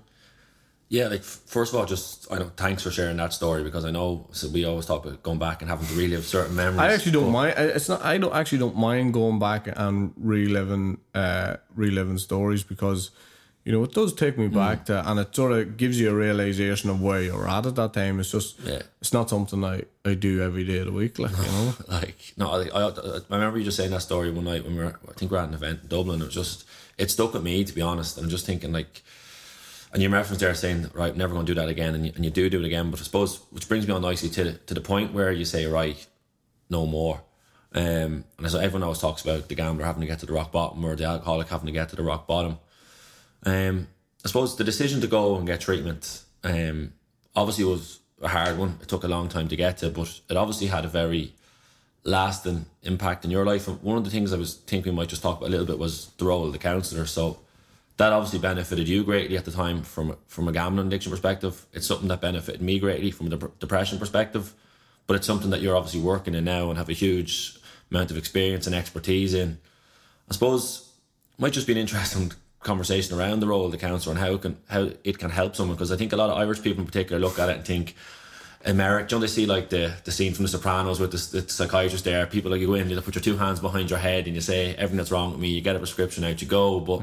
[0.88, 3.92] Yeah, like first of all, just I know thanks for sharing that story because I
[3.92, 6.80] know so we always talk about going back and having to relive certain memories.
[6.80, 7.54] I actually don't mind.
[7.56, 8.04] It's not.
[8.04, 13.12] I don't actually don't mind going back and reliving, uh, reliving stories because,
[13.64, 16.14] you know, it does take me back to, and it sort of gives you a
[16.14, 18.18] realization of where you're at at that time.
[18.18, 18.82] It's just, Yeah.
[19.00, 21.74] it's not something I, I do every day of the week, like you know.
[21.88, 24.82] like no, I, I, I remember you just saying that story one night when we
[24.82, 26.22] were I think we are at an event in Dublin.
[26.22, 26.64] It was just
[26.96, 28.16] it stuck with me to be honest.
[28.18, 29.02] I'm just thinking like,
[29.92, 32.24] and your reference there saying right, never going to do that again, and you, and
[32.24, 32.90] you do do it again.
[32.90, 35.44] But I suppose which brings me on nicely to the, to the point where you
[35.44, 36.06] say right,
[36.70, 37.20] no more.
[37.72, 40.50] Um, and so everyone always talks about the gambler having to get to the rock
[40.50, 42.58] bottom or the alcoholic having to get to the rock bottom.
[43.44, 43.88] Um,
[44.24, 46.92] I suppose the decision to go and get treatment, um,
[47.34, 48.78] obviously was a hard one.
[48.82, 51.32] It took a long time to get to, but it obviously had a very
[52.04, 53.68] lasting impact in your life.
[53.68, 55.66] And one of the things I was thinking we might just talk about a little
[55.66, 57.06] bit was the role of the counsellor.
[57.06, 57.38] So
[57.96, 61.66] that obviously benefited you greatly at the time from from a gambling addiction perspective.
[61.72, 64.54] It's something that benefited me greatly from a dep- depression perspective,
[65.06, 67.58] but it's something that you're obviously working in now and have a huge
[67.90, 69.58] amount of experience and expertise in.
[70.30, 70.88] I suppose
[71.38, 74.42] might just be an interesting conversation around the role of the counsellor and how it
[74.42, 76.86] can how it can help someone because I think a lot of Irish people in
[76.86, 77.94] particular look at it and think
[78.66, 82.04] America, don't they see like the, the scene from The Sopranos with the, the psychiatrist
[82.04, 82.26] there?
[82.26, 84.42] People like you go in, you put your two hands behind your head and you
[84.42, 85.48] say everything that's wrong with me.
[85.48, 86.78] You get a prescription out, you go.
[86.80, 87.00] But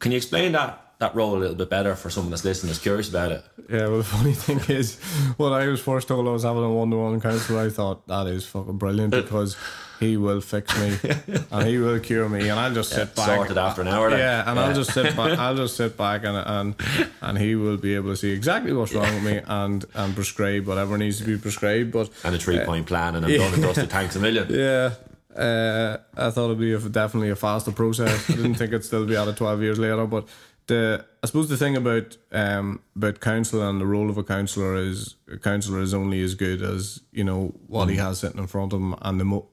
[0.00, 2.82] can you explain that that role a little bit better for someone that's listening, that's
[2.82, 3.44] curious about it?
[3.68, 4.98] Yeah, well, the funny thing is,
[5.36, 8.06] when I was first told I was having a one to one counselor, I thought
[8.08, 9.56] that is fucking brilliant because
[10.00, 10.98] he will fix me
[11.50, 13.26] and he will cure me, and I'll just sit back.
[13.26, 14.10] Sorted after an hour.
[14.10, 14.18] Like.
[14.18, 15.38] Yeah, and I'll just sit back.
[15.38, 16.74] I'll just sit back, and and
[17.20, 20.66] and he will be able to see exactly what's wrong with me and and prescribe
[20.66, 21.92] whatever needs to be prescribed.
[21.92, 23.90] But and a three point plan, and I'm done and dusted.
[23.90, 24.46] Thanks a million.
[24.50, 24.94] yeah,
[25.36, 28.30] uh, I thought it'd be a, definitely a faster process.
[28.30, 30.06] I didn't think it'd still be out of twelve years later.
[30.06, 30.28] But
[30.66, 34.76] the I suppose the thing about um about counsellor and the role of a counsellor
[34.76, 38.46] is a counsellor is only as good as you know what he has sitting in
[38.46, 39.48] front of him and the mo-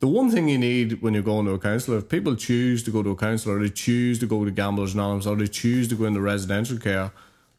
[0.00, 2.92] the one thing you need when you're going to a counsellor, if people choose to
[2.92, 5.96] go to a counsellor, they choose to go to Gamblers Anonymous, or they choose to
[5.96, 7.10] go into residential care,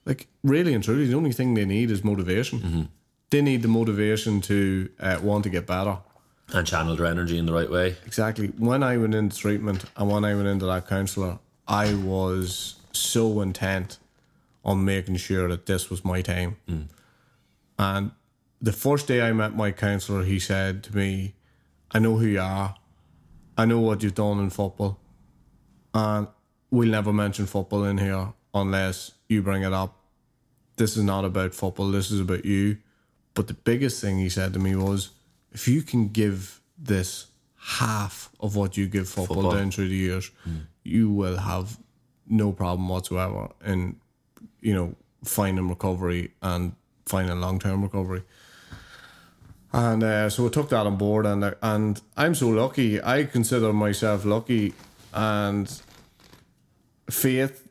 [0.05, 2.89] like really and truly, the only thing they need is motivation.
[3.29, 5.97] They need the motivation to uh, want to get better.
[6.53, 7.97] And channel their energy in the right way.
[8.05, 8.47] Exactly.
[8.57, 13.41] When I went into treatment and when I went into that counsellor, I was so
[13.41, 13.99] intent
[14.63, 16.57] on making sure that this was my time.
[16.67, 16.87] Mm.
[17.77, 18.11] And
[18.61, 21.35] the first day I met my counsellor, he said to me,
[21.91, 22.75] I know who you are.
[23.57, 24.99] I know what you've done in football.
[25.93, 26.27] And
[26.69, 29.95] we'll never mention football in here unless you bring it up.
[30.75, 32.77] This is not about football, this is about you.
[33.33, 35.11] But the biggest thing he said to me was,
[35.51, 39.51] if you can give this half of what you give football, Football.
[39.53, 40.61] down through the years, mm.
[40.83, 41.77] you will have
[42.29, 43.97] no problem whatsoever in,
[44.61, 46.73] you know, finding recovery and
[47.05, 48.23] finding long term recovery.
[49.71, 53.01] And uh, so I took that on board, and uh, and I'm so lucky.
[53.01, 54.73] I consider myself lucky,
[55.13, 55.69] and
[57.09, 57.67] faith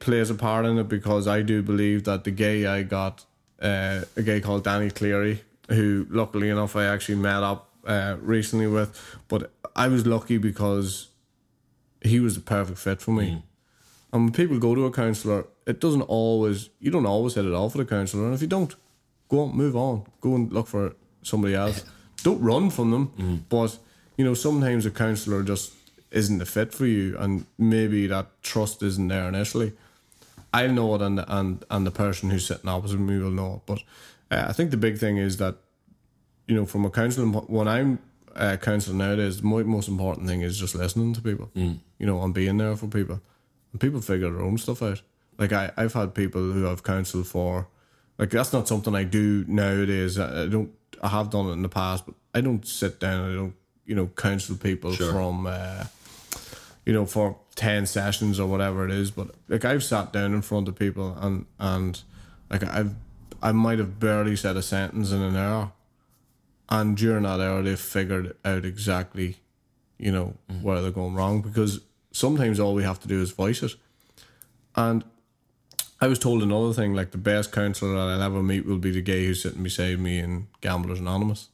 [0.00, 3.24] plays a part in it because I do believe that the gay I got,
[3.60, 8.66] uh, a guy called Danny Cleary, who luckily enough I actually met up uh, recently
[8.66, 11.08] with, but I was lucky because
[12.02, 13.42] he was the perfect fit for me.
[14.12, 17.52] And when people go to a counsellor, it doesn't always you don't always hit it
[17.52, 18.74] off with a counsellor, and if you don't,
[19.28, 21.84] go on, move on, go and look for somebody else.
[22.24, 23.78] Don't run from them, but
[24.16, 25.72] you know sometimes a counsellor just
[26.10, 29.72] isn't a fit for you, and maybe that trust isn't there initially.
[30.52, 33.60] I'll know it, and and and the person who's sitting opposite me will know it.
[33.66, 33.78] But
[34.36, 35.54] uh, I think the big thing is that
[36.48, 38.00] you know, from a counselling, when I'm
[38.34, 41.78] uh, counselling nowadays, the most important thing is just listening to people, Mm.
[42.00, 43.20] you know, and being there for people.
[43.72, 45.02] And people figure their own stuff out.
[45.38, 47.68] Like, I, I've had people who I've counselled for,
[48.18, 50.18] like, that's not something I do nowadays.
[50.18, 50.70] I, I don't,
[51.02, 53.54] I have done it in the past, but I don't sit down, I don't,
[53.86, 55.12] you know, counsel people Sure.
[55.12, 55.84] from, uh,
[56.84, 59.10] you know, for 10 sessions or whatever it is.
[59.10, 62.00] But, like, I've sat down in front of people and, and,
[62.50, 62.94] like, I've,
[63.40, 65.72] I might have barely said a sentence in an hour
[66.70, 69.36] and during that hour they've figured out exactly
[69.98, 71.80] you know where they're going wrong because
[72.12, 73.72] sometimes all we have to do is voice it.
[74.74, 75.04] And
[76.00, 78.92] I was told another thing like the best counsellor that I'll ever meet will be
[78.92, 81.48] the guy who's sitting beside me in Gamblers Anonymous.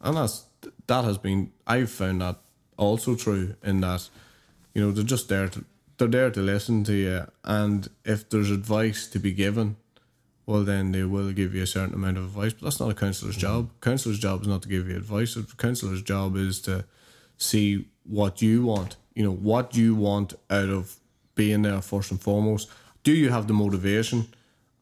[0.00, 0.44] And that's
[0.86, 2.36] that has been I've found that
[2.76, 4.08] also true in that
[4.74, 5.64] you know they're just there to
[5.98, 7.26] they're there to listen to you.
[7.44, 9.76] And if there's advice to be given
[10.46, 12.54] well then they will give you a certain amount of advice.
[12.54, 13.40] But that's not a counsellor's mm-hmm.
[13.40, 13.70] job.
[13.82, 15.36] Counselor's job is not to give you advice.
[15.36, 16.86] A counsellor's job is to
[17.36, 20.96] see what you want you know what you want out of
[21.34, 22.70] being there first and foremost
[23.02, 24.26] do you have the motivation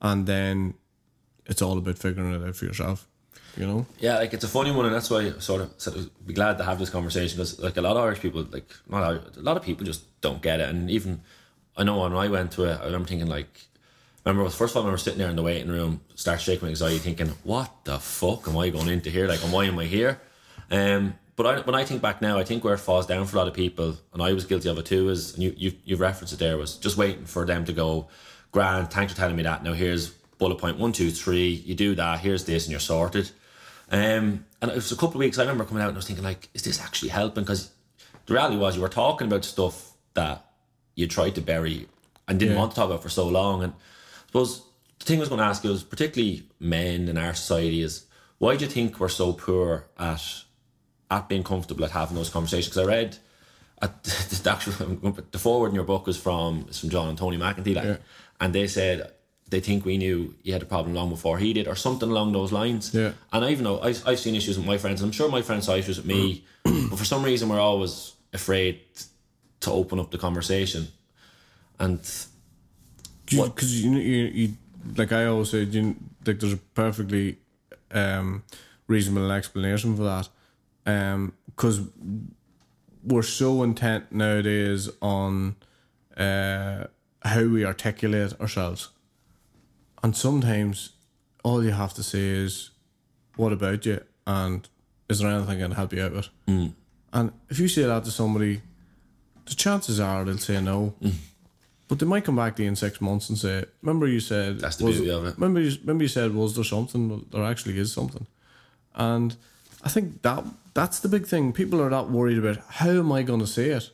[0.03, 0.75] and then
[1.47, 3.07] it's all about figuring it out for yourself
[3.57, 5.95] you know Yeah, like it's a funny one, and that's why I sort of said
[5.95, 8.69] I'd be glad to have this conversation because, like, a lot of Irish people, like,
[8.87, 10.69] not a lot of people just don't get it.
[10.69, 11.23] And even
[11.75, 13.53] I know when I went to it, I remember thinking, like,
[14.27, 16.71] remember the first all I was sitting there in the waiting room, start shaking with
[16.77, 19.27] anxiety, thinking, "What the fuck am I going into here?
[19.27, 20.21] Like, why am I here?"
[20.71, 23.37] Um, but I, when I think back now, I think where it falls down for
[23.37, 25.73] a lot of people, and I was guilty of it too, is and you you
[25.85, 28.09] you've referenced it there was just waiting for them to go,
[28.53, 31.49] "Grand, thanks for telling me that." Now here's bullet point one, two, three.
[31.51, 32.21] You do that.
[32.21, 33.31] Here's this, and you're sorted.
[33.91, 35.39] Um, and it was a couple of weeks.
[35.39, 37.45] I remember coming out and I was thinking, like, is this actually helping?
[37.45, 37.71] Because
[38.27, 40.45] the reality was you were talking about stuff that
[40.97, 41.87] you tried to bury
[42.27, 42.61] and didn't Yeah.
[42.61, 43.63] want to talk about for so long.
[43.63, 44.63] And I suppose
[44.99, 48.07] the thing I was going to ask you was, particularly men in our society, is
[48.39, 50.21] why do you think we're so poor at
[51.11, 52.75] at being comfortable at having those conversations?
[52.75, 53.17] Because I read
[53.83, 54.73] at the actual
[55.31, 57.97] the forward in your book was from is from John and Tony McEntee, like, Yeah.
[58.41, 59.13] and they said
[59.49, 62.33] they think we knew you had a problem long before he did, or something along
[62.33, 62.93] those lines.
[62.93, 63.13] Yeah.
[63.33, 65.01] And I even know I've, I've seen issues with my friends.
[65.03, 68.15] and I'm sure my friends saw issues with me, but for some reason we're always
[68.33, 68.81] afraid
[69.61, 70.89] to open up the conversation.
[71.79, 72.01] And
[73.29, 74.53] because you, you you
[74.97, 77.39] like I always say you like there's a perfectly
[77.91, 78.43] um
[78.87, 80.29] reasonable explanation for that
[80.87, 81.81] um because
[83.05, 85.57] we're so intent nowadays on
[86.17, 86.85] uh
[87.23, 88.91] how we articulate ourselves
[90.03, 90.91] and sometimes
[91.43, 92.71] all you have to say is
[93.37, 94.69] what about you and
[95.09, 96.29] is there anything I can help you out with
[97.13, 98.63] and if you say that to somebody
[99.47, 100.95] the chances are they'll say no
[101.89, 104.59] but they might come back to you in six months and say, "Remember you said
[104.59, 105.37] That's the was- beauty of it.
[105.39, 107.09] Remember, you, remember you said was there something?
[107.09, 108.27] Well, There actually is something."
[108.97, 109.37] And
[109.85, 110.43] I think that
[110.77, 111.55] that's the big thing.
[111.55, 113.91] People are not worried about how am I going to say it.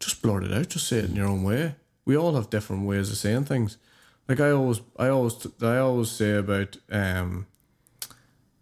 [0.00, 0.70] Just blurt it out.
[0.70, 1.76] Just say it in your own way.
[2.06, 3.76] We all have different ways of saying things.
[4.26, 7.46] Like I always, I always, I always say about, um,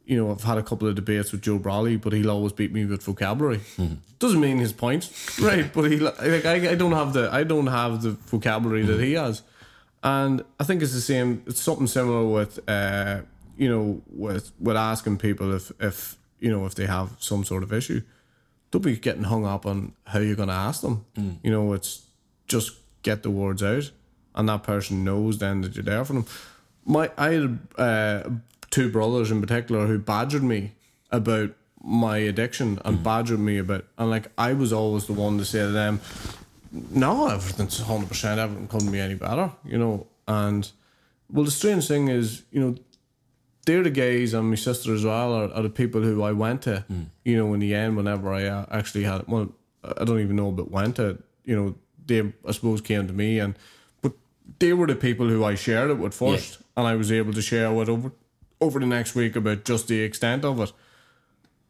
[0.04, 2.72] you know, I've had a couple of debates with Joe Brolly, but he'll always beat
[2.72, 3.60] me with vocabulary.
[4.18, 5.08] Doesn't mean his point,
[5.40, 5.72] right?
[5.72, 9.12] But he, like, I, I don't have the, I don't have the vocabulary that he
[9.12, 9.42] has,
[10.02, 11.44] and I think it's the same.
[11.46, 13.20] It's something similar with, uh,
[13.56, 17.62] you know, with with asking people if, if you know, if they have some sort
[17.62, 18.02] of issue.
[18.72, 21.04] Don't be getting hung up on how you're going to ask them.
[21.42, 22.02] You know, it's
[22.48, 22.72] just
[23.02, 23.90] get the words out,
[24.34, 26.26] and that person knows then that you're there for them.
[26.84, 28.22] My, I had uh,
[28.70, 30.72] two brothers in particular who badgered me
[31.10, 31.50] about
[31.84, 35.60] my addiction and badgered me about, and like I was always the one to say
[35.60, 36.00] to them,
[36.72, 38.40] "No, everything's hundred percent.
[38.40, 40.06] Everything couldn't be any better," you know.
[40.26, 40.68] And
[41.30, 42.74] well, the strange thing is, you know,
[43.66, 46.62] they're the guys and my sister as well are, are the people who I went
[46.62, 46.84] to.
[47.24, 49.52] You know, in the end, whenever I uh, actually had well,
[49.84, 51.22] I don't even know about went to.
[51.44, 51.74] You know,
[52.06, 53.54] they I suppose came to me and,
[54.00, 54.12] but
[54.58, 57.42] they were the people who I shared it with first, and I was able to
[57.42, 58.12] share with over
[58.60, 60.72] over the next week about just the extent of it.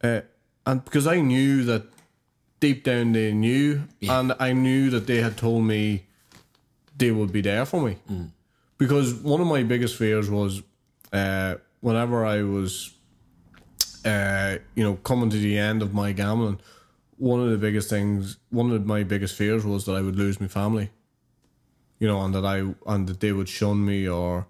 [0.03, 0.20] Uh,
[0.66, 1.84] and because I knew that
[2.61, 6.07] deep down they knew, and I knew that they had told me
[6.97, 7.97] they would be there for me.
[8.78, 10.62] Because one of my biggest fears was
[11.12, 12.94] uh, whenever I was,
[14.06, 16.58] uh, you know, coming to the end of my gambling,
[17.18, 20.40] one of the biggest things, one of my biggest fears was that I would lose
[20.40, 20.90] my family.
[21.98, 22.58] You know, and that I
[22.92, 24.46] and that they would shun me or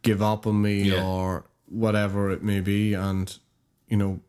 [0.00, 1.04] give up on me Yeah.
[1.04, 3.36] or whatever it may be, and
[3.88, 4.20] you know,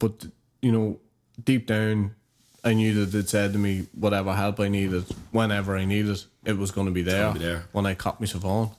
[0.00, 0.26] but
[0.60, 0.98] you know,
[1.44, 2.16] deep down,
[2.64, 6.58] I knew that it said to me whatever help I needed, whenever I needed, it
[6.58, 7.66] was going to be there, be there.
[7.70, 8.70] when I caught myself on.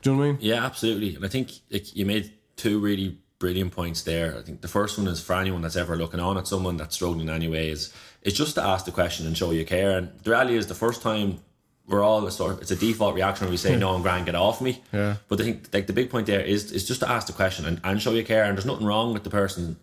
[0.00, 0.38] Do you know what I mean?
[0.40, 1.16] Yeah, absolutely.
[1.16, 4.36] And I think like you made two really brilliant points there.
[4.36, 6.94] I think the first one is for anyone that's ever looking on at someone that's
[6.94, 7.92] struggling in any way is
[8.22, 9.98] it's just to ask the question and show you care.
[9.98, 11.40] And the reality is the first time
[11.86, 14.26] we're all a sort of it's a default reaction when we say no I'm grand,
[14.26, 14.82] get off me.
[14.92, 15.16] Yeah.
[15.28, 17.66] But I think like the big point there is is just to ask the question
[17.66, 19.76] and, and show you care and there's nothing wrong with the person.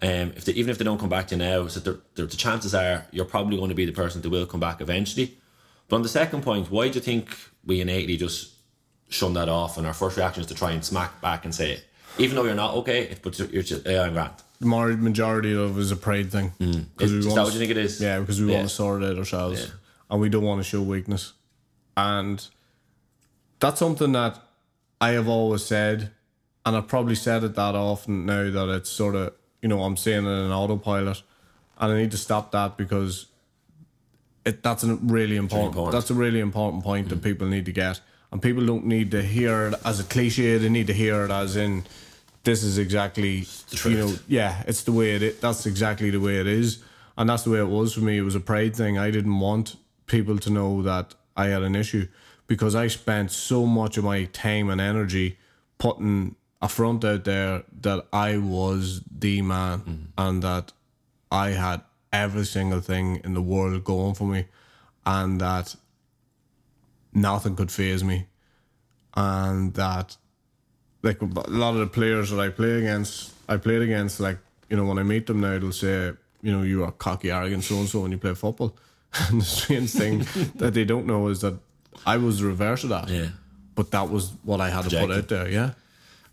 [0.00, 2.26] Um, if they, even if they don't come back to you now, so the, the,
[2.26, 5.38] the chances are you're probably going to be the person that will come back eventually.
[5.88, 8.54] But on the second point, why do you think we innately just
[9.10, 11.82] shun that off and our first reaction is to try and smack back and say,
[12.18, 14.32] even though you're not okay, it's but you're just yeah, I'm grand.
[14.60, 16.52] The majority of it is a pride thing.
[16.60, 16.68] Mm.
[16.70, 18.00] Is, Because is that what you think it is?
[18.00, 18.58] Yeah, because we Yeah.
[18.58, 19.70] want to sort it out ourselves, Yeah.
[20.10, 21.32] and we don't want to show weakness,
[21.96, 22.46] and
[23.58, 24.40] that's something that
[25.00, 26.10] I have always said,
[26.64, 29.96] and I've probably said it that often now that it's sort of you know I'm
[29.96, 31.22] saying it in autopilot,
[31.78, 33.26] and I need to stop that because
[34.44, 35.92] it that's a really important, important.
[35.92, 37.24] that's a really important point that mm.
[37.24, 38.00] people need to get,
[38.30, 40.56] and people don't need to hear it as a cliche.
[40.58, 41.84] They need to hear it as in
[42.44, 43.46] this is exactly
[43.84, 45.38] you know yeah it's the way it is.
[45.40, 46.82] That's exactly the way it is,
[47.16, 48.18] and that's the way it was for me.
[48.18, 48.98] It was a pride thing.
[48.98, 49.76] I didn't want
[50.06, 52.08] people to know that I had an issue
[52.46, 55.38] because I spent so much of my time and energy
[55.78, 60.72] putting a front out there that I was the man and that
[61.30, 61.82] I had
[62.12, 64.46] every single thing in the world going for me
[65.04, 65.74] and that
[67.12, 68.26] nothing could faze me
[69.14, 70.16] and that
[71.02, 74.38] like a lot of the players that I play against I played against like
[74.70, 77.64] you know when I meet them now they'll say you know you are cocky arrogant
[77.64, 78.76] so and so when you play football
[79.28, 80.18] and the strange thing
[80.56, 81.54] that they don't know is that
[82.06, 83.28] I was the reverse of that Yeah.
[83.74, 85.70] but that was what I had to put out there yeah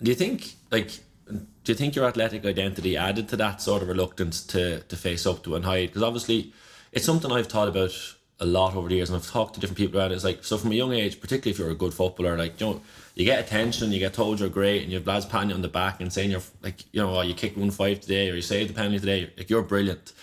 [0.01, 0.91] Do you think like
[1.29, 5.25] do you think your athletic identity added to that sort of reluctance to to face
[5.27, 5.87] up to and hide?
[5.89, 6.53] Because obviously
[6.91, 7.91] it's something I've thought about
[8.39, 10.15] a lot over the years and I've talked to different people about it.
[10.15, 12.65] It's like so from a young age, particularly if you're a good footballer, like you
[12.67, 12.81] know,
[13.15, 15.61] you get attention, you get told you're great, and you have lads patting you on
[15.61, 18.35] the back and saying you're like, you know, oh, you kicked one five today or
[18.35, 20.13] you saved the penalty today, like you're brilliant.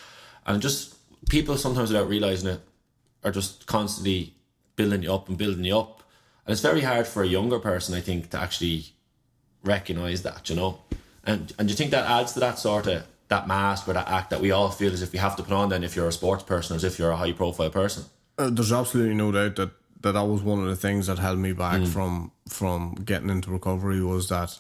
[0.47, 0.95] And just
[1.29, 2.61] people sometimes without realising it
[3.25, 4.35] are just constantly
[4.77, 6.03] building you up and building you up.
[6.47, 8.87] And it's very hard for a younger person, I think, to actually
[9.65, 10.79] recognize that, you know.
[11.25, 14.09] And and do you think that adds to that sort of that mask or that
[14.09, 16.07] act that we all feel as if we have to put on then if you're
[16.07, 18.05] a sports person or as if you're a high profile person?
[18.39, 19.71] Uh, there's absolutely no doubt that,
[20.03, 23.51] that that was one of the things that held me back from from getting into
[23.51, 24.59] recovery was that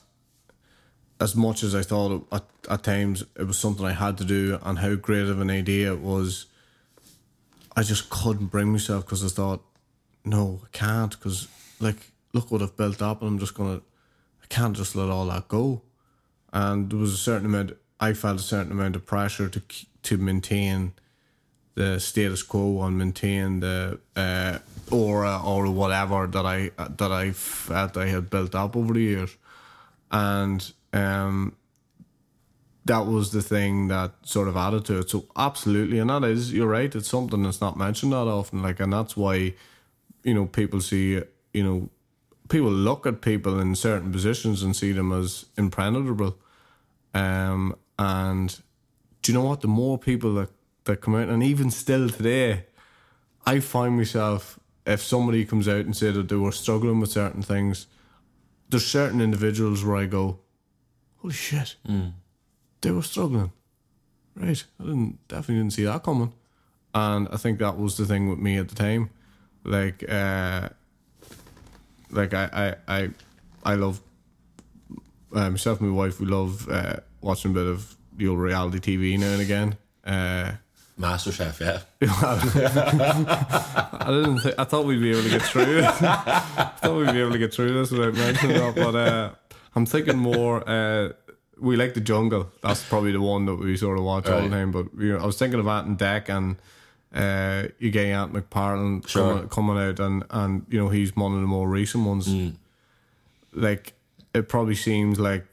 [1.20, 4.58] as much as I thought at, at times it was something I had to do
[4.62, 6.46] and how great of an idea it was,
[7.74, 9.62] I just couldn't bring myself because I thought,
[10.24, 11.48] no, I can't because
[11.80, 13.80] like look what I've built up and I'm just gonna,
[14.42, 15.82] I can't just let all that go.
[16.52, 19.62] And there was a certain amount, I felt a certain amount of pressure to
[20.02, 20.92] to maintain
[21.74, 24.58] the status quo and maintain the uh,
[24.90, 29.36] aura or whatever that I that I felt I had built up over the years,
[30.10, 31.56] and um,
[32.84, 35.10] that was the thing that sort of added to it.
[35.10, 36.94] So absolutely, and that is you're right.
[36.94, 38.62] It's something that's not mentioned that often.
[38.62, 39.54] Like, and that's why
[40.22, 41.20] you know people see
[41.52, 41.90] you know
[42.48, 46.36] people look at people in certain positions and see them as impenetrable.
[47.14, 48.60] Um, and
[49.22, 49.62] do you know what?
[49.62, 50.50] The more people that,
[50.84, 52.66] that come out, and even still today,
[53.44, 57.42] I find myself if somebody comes out and say that they were struggling with certain
[57.42, 57.86] things,
[58.68, 60.38] there's certain individuals where I go,
[61.18, 61.76] "Holy shit,
[62.80, 63.52] they were struggling."
[64.34, 66.32] Right, I didn't definitely didn't see that coming,
[66.94, 69.10] and I think that was the thing with me at the time,
[69.64, 70.68] like, uh,
[72.10, 73.10] like I I I,
[73.64, 74.00] I love
[75.34, 76.20] uh, myself and my wife.
[76.20, 79.76] We love uh, watching a bit of the old reality TV now and again.
[80.04, 80.52] Uh,
[80.98, 81.80] Master Chef, yeah.
[82.02, 84.38] I didn't.
[84.38, 85.80] Think, I thought we'd be able to get through.
[85.84, 88.74] I thought we'd be able to get through this without mentioning that.
[88.74, 89.30] But uh,
[89.74, 90.68] I'm thinking more.
[90.68, 91.12] Uh,
[91.58, 92.50] we like the jungle.
[92.62, 94.72] That's probably the one that we sort of watch all the time.
[94.72, 96.56] But you know, I was thinking of Ant and Dec and
[97.14, 99.34] uh, you get Ant McPartlin Sure.
[99.34, 102.28] coming, coming out, and and you know he's one of the more recent ones.
[103.52, 103.94] Like
[104.34, 105.46] it probably seems like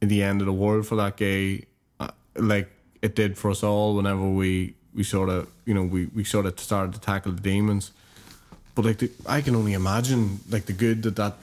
[0.00, 1.64] the end of the world for that guy,
[1.98, 2.70] uh, like
[3.02, 3.96] it did for us all.
[3.96, 7.40] Whenever we we sort of you know we we sort of started to tackle the
[7.40, 7.92] demons,
[8.74, 11.34] but like the, I can only imagine like the good that that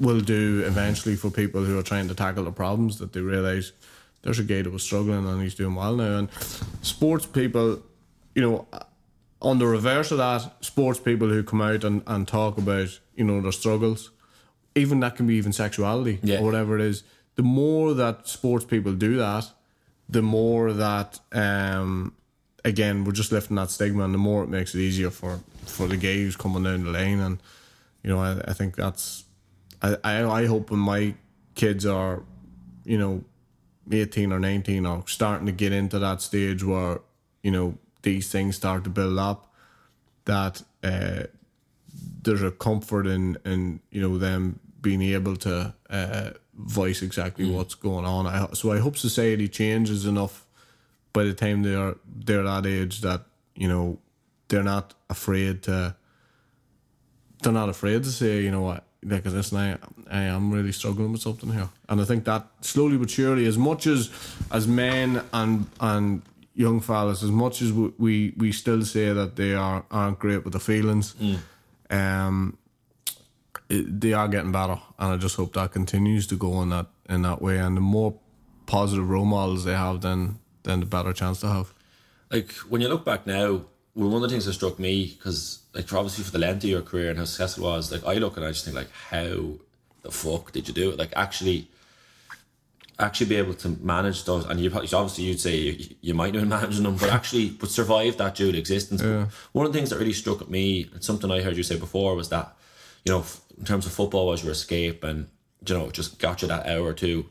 [0.00, 3.72] will do eventually for people who are trying to tackle the problems that they realize
[4.22, 6.18] there's a guy that was struggling and he's doing well now.
[6.18, 6.28] And
[6.82, 7.82] sports people,
[8.34, 8.66] you know,
[9.42, 13.24] on the reverse of that, sports people who come out and, and talk about, you
[13.24, 14.10] know, their struggles,
[14.76, 16.38] even that can be even sexuality Yeah.
[16.38, 17.02] or whatever it is.
[17.36, 19.50] The more that sports people do that,
[20.08, 22.14] the more that um,
[22.64, 25.86] again, we're just lifting that stigma, and the more it makes it easier for for
[25.86, 27.38] the gay who's coming down the lane, and
[28.02, 29.24] you know, I, I think that's,
[29.82, 31.14] I, I I hope when my
[31.54, 32.22] kids are,
[32.84, 33.24] you know,
[33.90, 37.00] eighteen or nineteen, or starting to get into that stage where
[37.42, 39.52] you know these things start to build up,
[40.24, 41.24] that uh,
[42.22, 47.74] there's a comfort in in you know them being able to uh, voice exactly what's
[47.74, 48.26] going on.
[48.26, 50.46] I, so I hope society changes enough
[51.12, 53.22] by the time they are they're that age that
[53.54, 53.98] you know
[54.48, 55.94] they're not afraid to.
[57.40, 59.76] They're not afraid to say, you know what, like this, I,
[60.10, 63.56] I am really struggling with something here, and I think that slowly but surely, as
[63.56, 64.10] much as
[64.50, 66.22] as men and and
[66.54, 70.42] young fellas, as much as we we, we still say that they are aren't great
[70.42, 71.14] with the feelings,
[71.90, 72.57] um,
[73.68, 76.86] it, they are getting better, and I just hope that continues to go in that
[77.08, 77.58] in that way.
[77.58, 78.18] And the more
[78.66, 81.72] positive role models they have, then then the better chance to have.
[82.30, 83.62] like when you look back now,
[83.94, 86.64] well, one of the things that struck me because like for obviously for the length
[86.64, 88.76] of your career and how successful it was, like I look and I just think
[88.76, 89.54] like how
[90.02, 90.98] the fuck did you do it?
[90.98, 91.68] Like actually,
[92.98, 96.34] actually be able to manage those, and you probably obviously you'd say you, you might
[96.34, 99.02] have been managing them, but actually but survive that dual existence.
[99.52, 101.78] One of the things that really struck at me and something I heard you say
[101.78, 102.56] before was that
[103.04, 103.24] you know
[103.58, 105.28] in terms of football was your escape and
[105.66, 107.26] you know just got you that hour or two.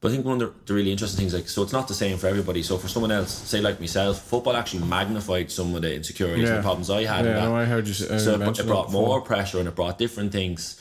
[0.00, 1.94] But I think one of the, the really interesting things, like, so it's not the
[1.94, 2.62] same for everybody.
[2.62, 6.58] So for someone else, say like myself, football actually magnified some of the insecurities and
[6.58, 6.62] Yeah.
[6.62, 7.24] problems I had.
[7.24, 7.48] in Yeah, that.
[7.48, 9.96] no, I heard you say- So uh, it, it brought more pressure and it brought
[9.98, 10.78] different things.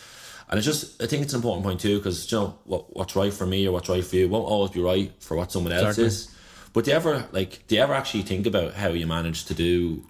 [0.50, 3.16] And it's just, I think it's an important point too, because you know what what's
[3.16, 5.72] right for me or what's right for you won't always be right for what someone
[5.72, 6.06] else Exactly.
[6.06, 6.30] is.
[6.74, 9.54] But do you ever like, do you ever actually think about how you manage to
[9.54, 10.04] do,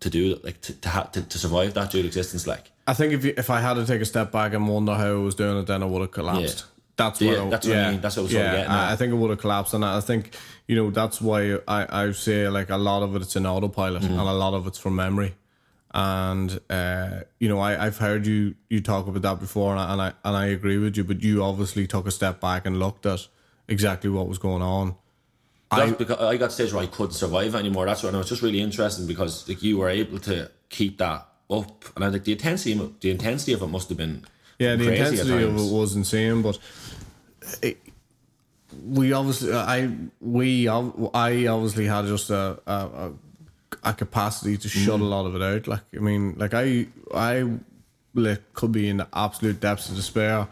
[0.00, 2.46] to do like to to, ha- to, to survive that dual existence?
[2.46, 4.94] Like, I think if you, if I had to take a step back and wonder
[4.94, 6.58] how I was doing it, then I would have collapsed.
[6.60, 6.70] Yeah.
[6.96, 8.00] That's Yeah, what I, that's what I mean.
[8.00, 8.70] That's what I was yeah, getting at.
[8.70, 10.36] I, I think it would have collapsed, and I think
[10.68, 14.02] you know that's why I I say like a lot of it it's in autopilot,
[14.02, 14.12] Mm-hmm.
[14.12, 15.34] and a lot of it's from memory.
[15.92, 19.92] And uh, you know, I I've heard you you talk about that before, and I,
[19.92, 21.04] and I and I agree with you.
[21.04, 23.26] But you obviously took a step back and looked at
[23.66, 24.94] exactly what was going on.
[25.70, 27.86] I, because I got to stage where I couldn't survive anymore.
[27.86, 30.98] That's what and it was just really interesting because like you were able to keep
[30.98, 34.24] that up, and I think the intensity, the intensity of it must have been
[34.58, 36.58] Yeah, the intensity of it was insane, but
[37.62, 37.78] it,
[38.86, 39.90] we obviously, I
[40.20, 43.10] we I obviously had just a a,
[43.82, 45.02] a, capacity to shut Mm.
[45.02, 45.66] a lot of it out.
[45.68, 47.58] Like I mean, like I I
[48.54, 50.48] could be in the absolute depths of despair,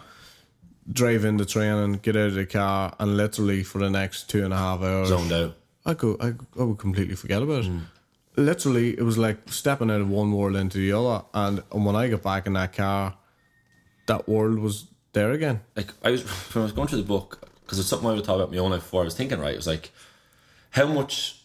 [0.93, 4.29] drive in the train and get out of the car, and literally for the next
[4.29, 5.57] two and a half hours, zoned out.
[5.85, 7.73] I go, I, I would completely forget about it.
[8.37, 11.97] Literally, it was like stepping out of one world into the other, and, and when
[11.97, 13.17] I got back in that car,
[14.07, 15.61] that world was there again.
[15.77, 16.23] like I was
[16.55, 18.59] when I was going through the book because it's something I would thought about my
[18.59, 19.03] own life before.
[19.03, 19.93] I was thinking, right, it was like
[20.71, 21.43] how much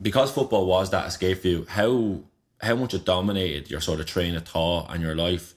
[0.00, 1.66] because football was that escape for you.
[1.68, 2.20] How
[2.60, 5.54] how much it dominated your sort of train of thought and your life,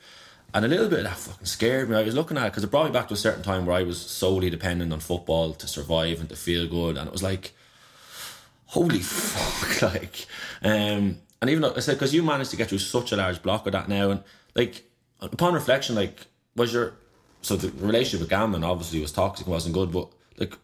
[0.53, 1.95] and a little bit of that fucking scared me.
[1.95, 3.75] I was looking at it because it brought me back to a certain time where
[3.75, 7.23] I was solely dependent on football to survive and to feel good, and it was
[7.23, 7.53] like,
[8.69, 10.27] holy fuck, like,
[10.63, 13.41] um, and even though I said because you managed to get through such a large
[13.41, 14.23] block of that now, and
[14.55, 14.83] like
[15.19, 16.93] upon reflection, like was your
[17.41, 20.57] so the relationship with gambling obviously was toxic and wasn't good, but like,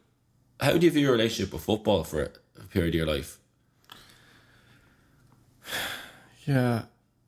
[0.59, 3.39] how do you view your relationship with football for a period of your life?
[6.47, 6.83] Yeah,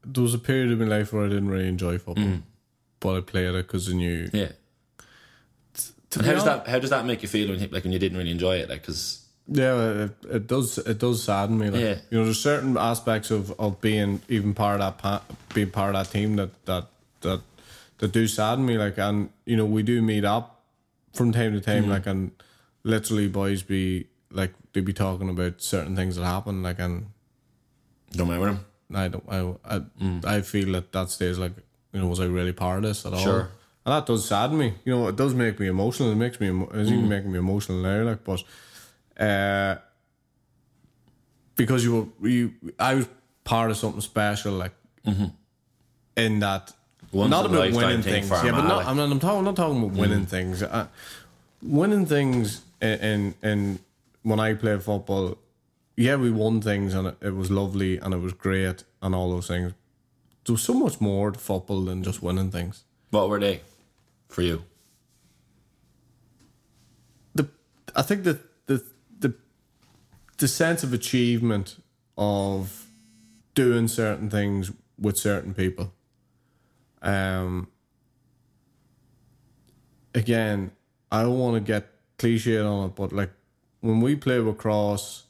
[0.05, 2.43] there was a period of my life where I didn't really enjoy football,
[2.99, 4.29] but I played it because I knew.
[4.31, 4.51] Yeah.
[6.15, 8.15] And how does that how does that make you feel when like when you didn't
[8.15, 8.69] really enjoy it?
[8.69, 10.77] Like, because Yeah, it, it does.
[10.77, 11.69] It does sadden me.
[11.69, 11.95] Like, Yeah.
[12.09, 15.23] you know, there's certain aspects of, of being even part of that
[15.53, 16.87] being part of that team that that
[17.21, 17.41] that
[17.99, 18.77] that do sadden me.
[18.77, 20.61] Like, and you know, we do meet up
[21.13, 21.87] from time to time.
[21.89, 22.31] Like, and
[22.83, 26.61] literally, boys be like they be talking about certain things that happen.
[26.61, 27.07] Like, and
[28.11, 28.65] don't remember them.
[28.93, 29.57] I don't.
[29.65, 29.75] I
[30.25, 31.53] I, I feel at that stage like
[31.93, 33.19] you know was I really part of this at all?
[33.19, 33.49] Sure.
[33.85, 34.73] And that does sadden me.
[34.83, 36.11] You know, it does make me emotional.
[36.11, 36.47] It makes me.
[36.49, 36.91] It's Mm.
[36.91, 38.03] even making me emotional now.
[38.03, 38.43] Like, but
[39.17, 39.75] uh,
[41.55, 43.07] because you were you, I was
[43.43, 44.53] part of something special.
[44.53, 44.73] Like
[46.17, 46.67] in that.
[46.67, 47.17] Mm-hmm.
[47.17, 48.85] Once not about winning thing things, yeah, but not.
[48.85, 49.09] I'm not.
[49.09, 49.37] I'm talking.
[49.37, 50.61] I'm not talking about winning things.
[50.61, 50.87] Uh,
[51.61, 53.79] winning things in, in in
[54.23, 55.37] when I played football,
[55.95, 59.31] yeah, we won things and it, it was lovely and it was great and all
[59.31, 59.73] those things.
[60.45, 62.83] There was so much more to football than just winning things.
[63.11, 63.61] What were they
[64.27, 64.63] for you?
[67.35, 67.47] The
[67.95, 68.46] I think that the
[70.37, 71.81] the sense of achievement
[72.17, 72.85] of
[73.55, 75.93] doing certain things with certain people.
[77.01, 77.67] Um.
[80.15, 80.71] Again,
[81.11, 83.29] I don't want to get cliched on it, but like
[83.81, 85.25] when we play lacrosse,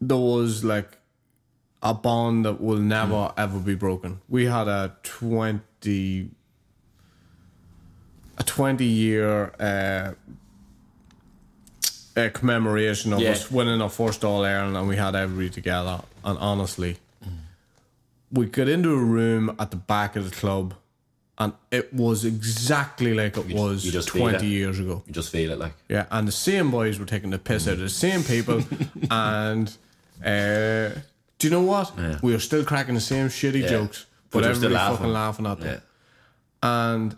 [0.00, 0.98] there was like
[1.82, 4.20] a bond that will never ever be broken.
[4.28, 6.30] We had a twenty
[8.36, 10.14] a twenty year uh,
[12.16, 13.30] uh, commemoration of Yeah.
[13.32, 16.00] us winning our first All Ireland, and we had everybody together.
[16.24, 16.96] And honestly,
[18.32, 20.74] we got into a room at the back of the club,
[21.38, 25.02] and it was exactly like it was you just twenty years ago.
[25.06, 25.74] You just feel it like.
[25.88, 28.62] Yeah, and the same boys were taking the piss out of the same people,
[29.10, 29.68] and
[30.24, 30.90] uh,
[31.38, 31.92] do you know what?
[31.98, 32.18] Yeah.
[32.22, 33.68] We were still cracking the same shitty Yeah.
[33.68, 34.96] jokes, But but, they everybody laughing.
[34.98, 35.82] fucking laughing at them.
[36.62, 37.16] And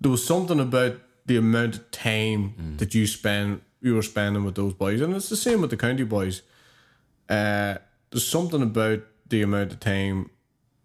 [0.00, 0.96] there was something about
[1.26, 2.78] the amount of time Mm.
[2.78, 5.76] that you spend, you were spending with those boys, and it's the same with the
[5.76, 6.42] county boys.
[7.28, 7.76] Uh,
[8.10, 10.30] there's something about the amount of time,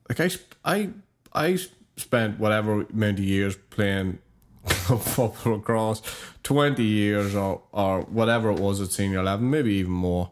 [0.08, 0.30] like I,
[0.64, 0.90] I,
[1.34, 1.58] I
[1.98, 4.20] spent whatever amount of years playing
[4.66, 6.02] football across
[6.44, 10.32] 20 years or, or whatever it was at senior 11, maybe even more,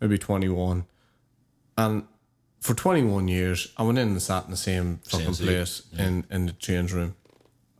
[0.00, 0.84] maybe 21.
[1.78, 2.04] And
[2.60, 6.26] for 21 years, I went in and sat in the same fucking seat, place in,
[6.30, 7.16] in the change room.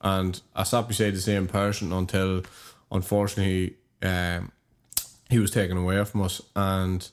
[0.01, 2.43] And I sat beside the same person until,
[2.91, 4.53] unfortunately, um,
[5.30, 7.09] he was taken away from us and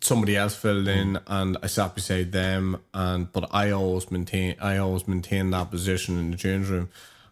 [0.00, 4.76] somebody else filled in and I sat beside them and but I always maintain I
[4.76, 6.88] always maintain that position in the change room.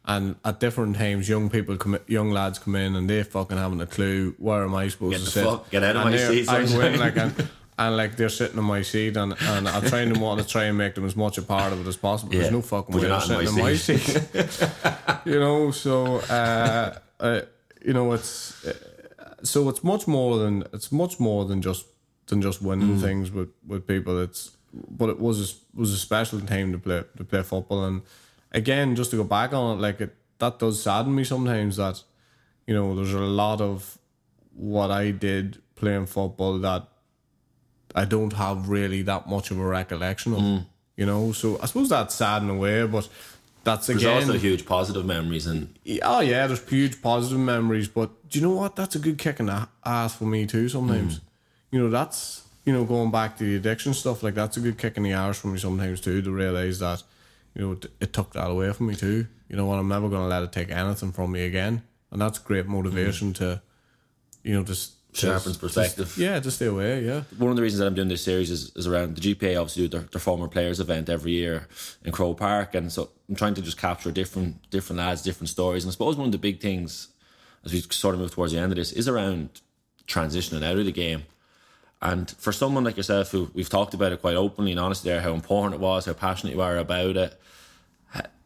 [0.09, 3.81] And at different times, young people come, young lads come in, and they fucking haven't
[3.81, 5.45] a clue where am I supposed Get to sit.
[5.45, 8.57] fuck- get out of And my seat, I'm in like and, and like they're sitting
[8.57, 11.17] in my seat, and and I try and want to try and make them as
[11.17, 12.33] much a part of it as possible.
[12.35, 12.43] Yeah.
[12.43, 14.29] There's no fucking way they're not in sitting my in my seat.
[15.25, 17.41] you know, so uh, uh,
[17.87, 18.33] you know it's
[18.67, 18.73] uh,
[19.43, 21.85] so it's much more than it's much more than just
[22.29, 22.67] than just Mm.
[22.69, 24.15] winning things with, with people.
[24.27, 24.43] It's
[25.01, 28.03] but it was a, was a special time to play to play football, and
[28.53, 32.03] again, just to go back on it, like it that does sadden me sometimes that
[32.67, 33.99] you know there's a lot of
[34.55, 36.83] what I did playing football that
[37.95, 40.41] I don't have really that much of a recollection of.
[40.41, 40.67] Mm.
[40.99, 43.07] You know, so I suppose that's sad in a way, but
[43.67, 44.23] that's There's again.
[44.23, 48.55] also huge positive memories and Oh yeah, there's huge positive memories, but do you know
[48.55, 48.77] what?
[48.77, 50.69] That's a good kick in the ass for me too.
[50.69, 51.23] Sometimes, mm.
[51.73, 54.23] you know, that's you know going back to the addiction stuff.
[54.23, 56.23] Like that's a good kick in the arse for me sometimes too.
[56.23, 57.03] To realize that,
[57.55, 59.27] you know, it, it took that away from me too.
[59.49, 59.81] You know what?
[59.81, 63.37] I'm never gonna let it take anything from me again, and that's great motivation mm.
[63.39, 63.63] to,
[64.45, 66.07] you know, just Sharpens perspective.
[66.07, 67.05] just- yeah, just stay away.
[67.05, 69.57] Yeah, one of the reasons that I'm doing this series is, is around the GPA
[69.61, 71.69] obviously do their, their former players event every year
[72.05, 75.85] in Croke Park and so I'm trying to just capture different different lads, different stories.
[75.85, 77.09] And I suppose one of the big things
[77.65, 79.61] as we sort of move towards the end of this is around
[80.07, 81.25] transitioning out of the game.
[82.03, 85.23] And for someone like yourself who we've talked about it quite openly and honestly there,
[85.23, 87.41] how important it was, how passionate you are about it.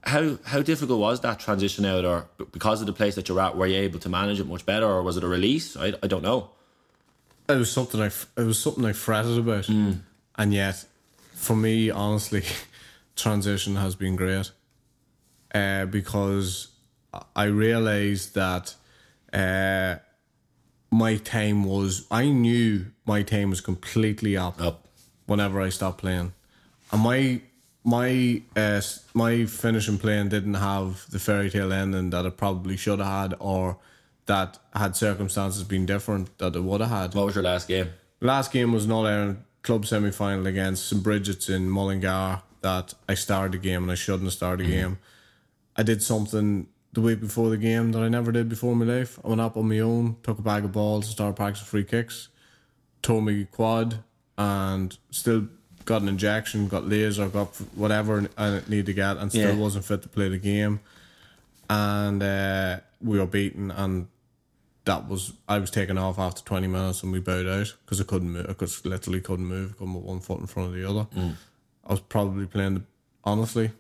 [0.03, 3.55] How how difficult was that transition out, or because of the place that you're at,
[3.55, 5.77] were you able to manage it much better, or was it a release?
[5.77, 6.49] I, I don't know.
[7.55, 9.69] It was something I it was something I fretted about,
[10.37, 10.85] and yet,
[11.35, 12.45] for me, honestly,
[13.17, 14.51] transition has been great,
[15.55, 16.69] uh, because
[17.37, 18.75] I realized that
[19.33, 19.97] uh,
[20.91, 24.87] my time was I knew my time was completely up Up.
[25.27, 26.33] whenever I stopped playing,
[26.93, 27.41] and my
[27.85, 28.81] my uh,
[29.15, 33.35] my finishing playing didn't have the fairy tale ending that it probably should have had,
[33.39, 33.79] or
[34.31, 37.15] that had circumstances been different that it would have had.
[37.17, 37.89] What was your last game?
[38.21, 42.95] Last game was an All Ireland club semi final against St Brigid's in Mullingar that
[43.09, 44.99] I started the game and I shouldn't have started the game.
[45.77, 48.85] I did something the week before the game that I never did before in my
[48.85, 49.19] life.
[49.25, 51.85] I went up on my own, took a bag of balls, and started practicing free
[51.85, 52.29] kicks,
[53.03, 53.99] tore my quad,
[54.39, 55.49] and still
[55.87, 59.57] got an injection, got laser, got whatever I needed to get, and still Yeah.
[59.57, 60.79] wasn't fit to play the game.
[61.69, 64.07] And uh, we were beaten, and
[64.91, 68.05] that was I was taken off after twenty minutes, and we bowed out because I
[68.05, 68.47] couldn't move.
[68.49, 69.79] I could literally couldn't move.
[69.79, 71.07] Couldn't put one foot in front of the other.
[71.17, 71.37] Mm.
[71.87, 72.85] I was probably playing
[73.23, 73.71] honestly.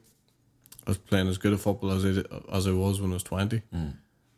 [0.86, 2.22] I was playing as good a football as I
[2.56, 3.62] as I was when I was twenty.
[3.74, 3.94] Mm.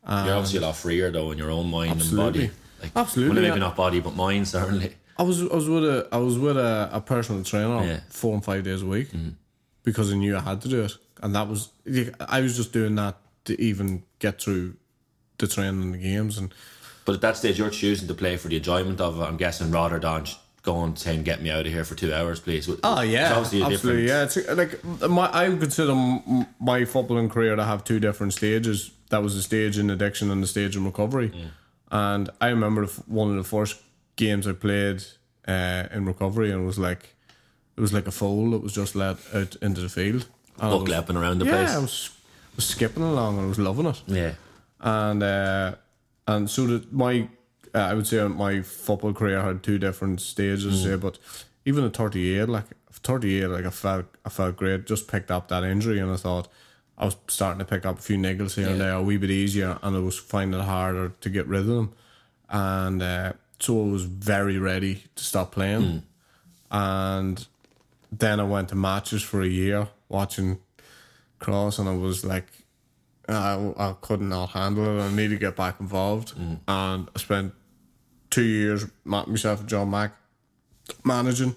[0.09, 2.45] You're obviously a lot freer though in your own mind absolutely.
[2.45, 2.51] and body.
[2.83, 3.66] Like, Absolutely, Well, maybe yeah.
[3.66, 4.97] not body, but mind certainly.
[5.18, 8.01] I was I was with a I was with a, a personal trainer Yeah.
[8.09, 9.35] four and five days a week mm.
[9.83, 10.93] because I knew I had to do it,
[11.23, 11.68] and that was
[12.18, 14.77] I was just doing that to even get through
[15.43, 16.55] the training and the games and.
[17.05, 19.20] But at that stage, you're choosing to play for the enjoyment of.
[19.20, 20.24] I'm guessing rather than
[20.62, 23.62] going saying, "Get me out of here for two hours, please." Oh yeah, it's obviously
[23.62, 24.07] absolutely.
[24.07, 24.36] different.
[24.36, 25.95] Yeah, it's like my I consider
[26.61, 28.93] my footballing career to have two different stages.
[29.11, 31.32] That was the stage in addiction and the stage in recovery.
[31.90, 33.80] And I remember one of the first
[34.16, 35.05] games I played
[35.47, 37.14] uh, in recovery, and it was like
[37.76, 40.26] it was like a foal that was just let out into the field.
[40.61, 41.70] I Buck leaping around the place.
[41.70, 41.82] yeah, I place.
[41.82, 42.11] was,
[42.57, 44.34] was skipping along and I was loving it Yeah,
[44.83, 45.74] and uh,
[46.26, 47.28] and so that my
[47.74, 50.85] uh, I would say my football career had two different stages.
[50.85, 51.18] Yeah, but
[51.64, 54.87] even at thirty eight, like thirty eight, like I felt I felt great.
[54.87, 56.49] Just picked up that injury, and I thought
[56.99, 59.30] I was starting to pick up a few niggles here and there, a wee bit
[59.30, 61.93] easier, and I was finding it harder to get rid of them,
[62.51, 66.03] and uh, so I was very ready to stop playing,
[66.70, 67.47] and
[68.11, 70.59] then I went to matches for a year watching
[71.39, 72.47] cross, and I was like.
[73.29, 75.03] Uh, I, I could not handle it.
[75.03, 76.59] I need to get back involved, mm.
[76.66, 77.55] and I spent
[78.31, 80.12] two years myself and John Mack
[81.05, 81.57] managing,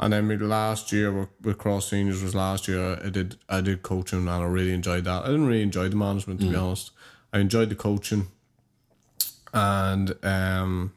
[0.00, 2.98] and then my last year with, with Cross Seniors was last year.
[3.04, 5.24] I did I did coaching and I really enjoyed that.
[5.24, 6.62] I didn't really enjoy the management to be mm.
[6.62, 6.90] honest.
[7.32, 8.28] I enjoyed the coaching,
[9.52, 10.92] and um,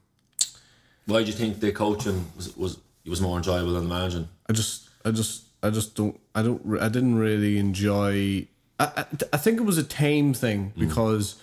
[1.05, 4.29] Why do you think the coaching was was was more enjoyable than the managing?
[4.49, 8.47] I just I just I just don't I don't I didn't really enjoy.
[8.79, 10.79] I I, think it was a tame thing mm.
[10.79, 11.35] because.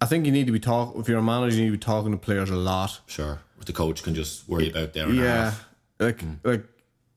[0.00, 1.78] I think you need to be talk if you're a manager, you need to be
[1.78, 2.98] talking to players a lot.
[3.06, 5.64] Sure, the coach can just worry about their own Yeah, half.
[6.00, 6.38] like mm.
[6.42, 6.64] like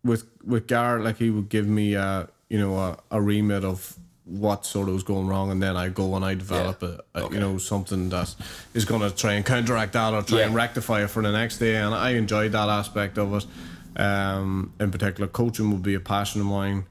[0.04, 3.98] with with Garrett, like he would give me a you know a, a remit of
[4.26, 6.90] what sort of was going wrong, and then I go and I develop Yeah.
[7.16, 7.34] a, a Okay.
[7.36, 8.36] you know something that
[8.76, 10.46] is going to try and counteract that or try Yeah.
[10.46, 13.46] and rectify it for the next day, and I enjoyed that aspect of it.
[14.00, 16.86] Um, in particular, coaching would be a passion of mine,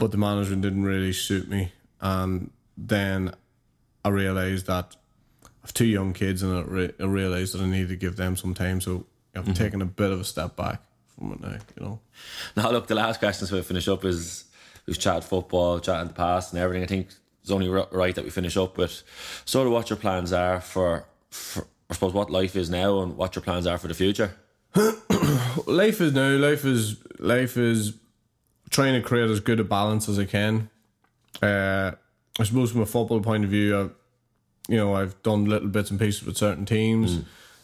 [0.00, 3.32] but the management didn't really suit me, and then
[4.04, 4.96] I realized that
[5.44, 8.16] I have two young kids, and I, re- I realized that I need to give
[8.16, 8.80] them some time.
[8.80, 9.52] So I've Mm-hmm.
[9.52, 10.80] taken a bit of a step back
[11.14, 11.56] from it now.
[11.76, 12.00] You know,
[12.56, 14.44] Now, look, the last question so we finish up is
[14.86, 16.82] we've chatted football, chatted the past, and everything.
[16.82, 17.08] I think
[17.42, 19.02] it's only right that we finish up with
[19.44, 23.16] sort of what your plans are for, for I suppose, what life is now and
[23.16, 24.34] what your plans are for the future.
[25.66, 26.30] life is now.
[26.36, 27.94] Life is life is
[28.70, 30.70] trying to create as good a balance as I can.
[31.42, 31.92] Uh,
[32.38, 33.90] I suppose from a football point of view, I've,
[34.68, 37.20] you know, I've done little bits and pieces with certain teams,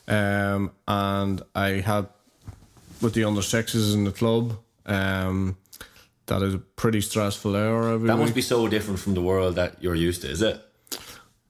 [0.09, 2.09] um, and I had
[3.01, 4.59] with the under sixes in the club.
[4.87, 5.57] Um,
[6.27, 8.23] that is a pretty stressful hour every That week.
[8.25, 10.61] must be so different from the world that you're used to, is it?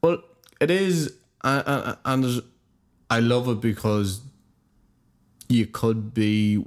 [0.02, 0.22] Well,
[0.60, 2.42] it is, and
[3.10, 4.20] I love it because
[5.48, 6.62] you could be,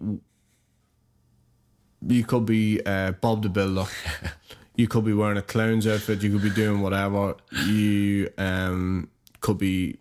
[2.07, 3.85] you could be uh, Bob the Builder.
[4.75, 6.21] you could be wearing a clown's outfit.
[6.23, 7.35] You could be doing whatever.
[7.65, 9.09] You um
[9.41, 9.97] could be,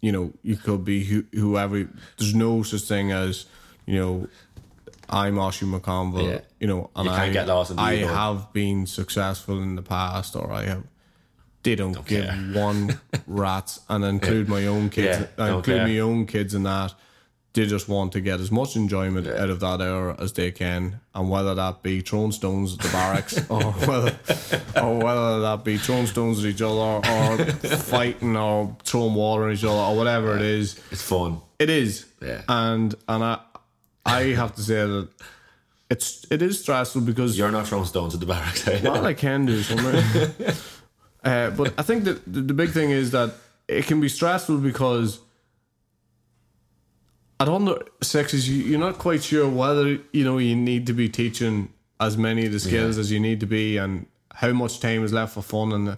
[0.00, 1.88] you know, you could be who, whoever.
[2.18, 3.46] There's no such thing as,
[3.86, 4.28] you know.
[5.10, 6.40] I'm Oisín McConville, Yeah.
[6.58, 9.74] you know, and You can't I, get lost in the I have been successful in
[9.74, 10.84] the past, or I have
[11.64, 12.34] they don't, give care.
[12.54, 15.86] one rat's and include my own kids Yeah, I include care.
[15.86, 16.94] my own kids in that
[17.54, 21.00] they just want to get as much enjoyment out of that hour as they can
[21.14, 24.16] and whether that be throwing stones at the barracks or whether
[24.82, 27.44] or whether that be throwing stones at each other or
[27.76, 31.40] fighting or throwing water at each other or whatever it is It's fun.
[31.58, 32.40] it is Yeah.
[32.48, 33.38] and and I
[34.06, 35.08] I have to say that
[35.90, 38.66] it's it is stressful because You're not throwing stones at the barracks.
[38.66, 38.80] eh?
[38.82, 40.02] well, I can do something.
[41.24, 43.34] uh, but I think that the, the big thing is that
[43.68, 45.20] it can be stressful because
[47.42, 51.08] at under sixes, you, you're not quite sure whether you know you need to be
[51.08, 55.04] teaching as many of the skills as you need to be, and how much time
[55.04, 55.96] is left for fun, and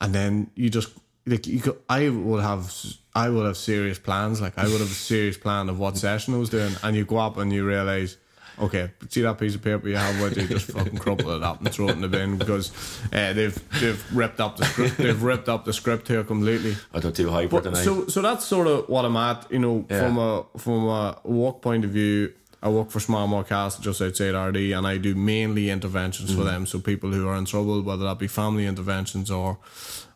[0.00, 0.90] and then you just
[1.26, 2.72] like you could, I would have
[3.14, 4.40] I would have serious plans.
[4.40, 7.04] Like I would have a serious plan of what session I was doing, and you
[7.04, 8.16] go up and you realize.
[8.58, 11.60] Okay, see that piece of paper you have with you, just fucking crumple it up
[11.60, 12.70] and throw it in the bin because
[13.12, 14.96] uh, they've they've ripped up the script.
[14.98, 16.76] They've ripped up the script here completely.
[16.92, 17.82] I got too hyper But tonight.
[17.84, 19.50] so so that's sort of what I'm at.
[19.50, 20.00] You know, Yeah.
[20.00, 22.32] from a from a work point of view,
[22.62, 26.36] I work for Smarmore Castle just outside Ardee, and I do mainly interventions Mm.
[26.36, 26.64] for them.
[26.66, 29.58] So people who are in trouble, whether that be family interventions or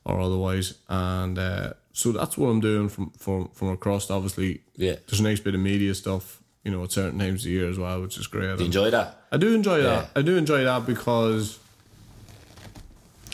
[0.04, 4.10] or otherwise, and uh, so that's what I'm doing from from from across.
[4.10, 4.94] Obviously, Yeah.
[5.08, 6.37] there's a nice bit of media stuff.
[6.64, 8.56] You know, at certain times of the year as well, which is great.
[8.56, 9.22] Do you enjoy that?
[9.32, 10.10] I do enjoy that.
[10.16, 11.58] I do enjoy that because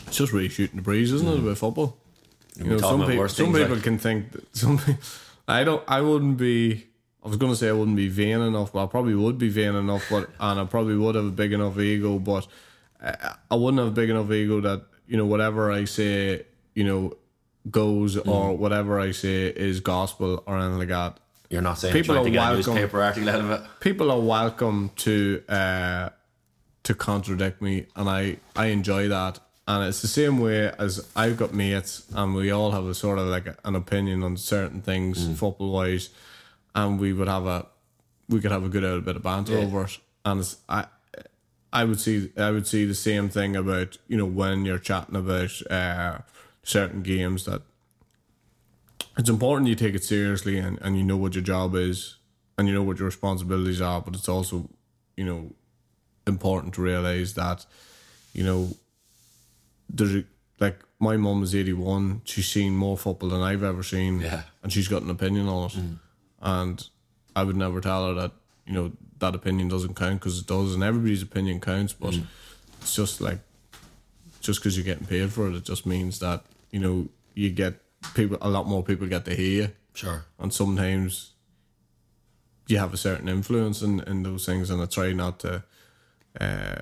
[0.07, 1.97] it's just really shooting the breeze, isn't it, about football?
[2.57, 4.79] You know, some, about peop- some people like- can think that some.
[5.47, 5.83] I don't.
[5.87, 6.85] I wouldn't be.
[7.23, 9.49] I was going to say I wouldn't be vain enough, but I probably would be
[9.49, 12.47] vain enough, but and I probably would have a big enough ego, but
[13.01, 16.45] I, I wouldn't have a big enough ego that you know whatever I say,
[16.75, 17.17] you know,
[17.69, 18.57] goes or Mm.
[18.57, 21.19] whatever I say is gospel or anything like that.
[21.49, 22.73] You're not saying People trying to are get welcome.
[22.75, 23.61] newspaper article out of it.
[23.79, 26.09] people are welcome to uh,
[26.83, 29.39] to contradict me, and I I enjoy that.
[29.67, 33.17] And it's the same way as I've got mates, and we all have a sort
[33.17, 36.09] of like an opinion on certain things football wise,
[36.75, 37.65] and we would have a
[38.29, 39.97] we could have a good old bit of banter over it.
[40.23, 40.85] And it's, I
[41.73, 45.15] I would see I would see the same thing about you know when you're chatting
[45.15, 46.19] about uh,
[46.63, 47.61] certain games that
[49.17, 52.17] it's important you take it seriously and, and you know what your job is
[52.57, 54.69] and you know what your responsibilities are, but it's also,
[55.17, 55.51] you know,
[56.27, 57.65] important to realize that,
[58.33, 58.69] you know,
[59.89, 60.23] there's a,
[60.59, 64.43] like my mum is 81, she's seen more football than I've ever seen, Yeah.
[64.63, 65.73] and she's got an opinion on it.
[65.73, 65.99] Mm.
[66.41, 66.89] And
[67.35, 68.31] I would never tell her that,
[68.65, 72.25] you know, that opinion doesn't count because it does, and everybody's opinion counts, but mm.
[72.81, 73.39] it's just like,
[74.41, 77.81] just because you're getting paid for it, it just means that, you know, you get
[78.13, 80.25] people, a lot more people get to hear you Sure.
[80.39, 81.31] and sometimes
[82.67, 85.63] you have a certain influence in, in those things and I try not to
[86.41, 86.81] uh,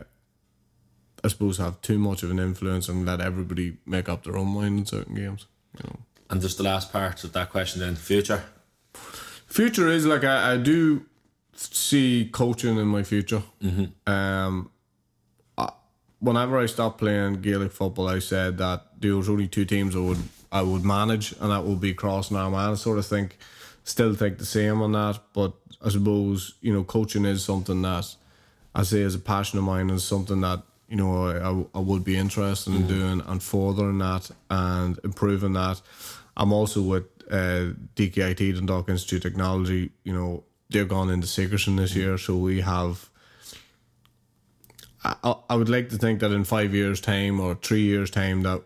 [1.24, 4.48] I suppose have too much of an influence and let everybody make up their own
[4.48, 5.46] mind in certain games
[5.78, 6.00] you know
[6.30, 8.44] And just the last part of that question then, future.
[9.48, 11.06] future is like I, I do
[11.56, 13.44] see coaching in my future
[14.08, 14.70] um
[15.58, 15.70] I,
[16.20, 20.00] whenever I stopped playing Gaelic football I said that there was only two teams I
[20.00, 20.18] would
[20.54, 23.38] I would manage and that would be Cross and Armagh I sort of think
[23.84, 25.52] still think the same on that but
[25.86, 28.16] I suppose you know coaching is something that
[28.76, 31.82] I say is a passion of mine and something that you know I, I, I
[31.82, 35.82] would be interested in doing and furthering that and improving that.
[36.38, 39.92] I'm also with uh, DKIT Dundalk Institute of Technology.
[40.04, 43.10] You know they're gone into Sigerson this year, so we have.
[45.04, 48.42] I- I would like to think that in five years' time or three years' time
[48.44, 48.62] that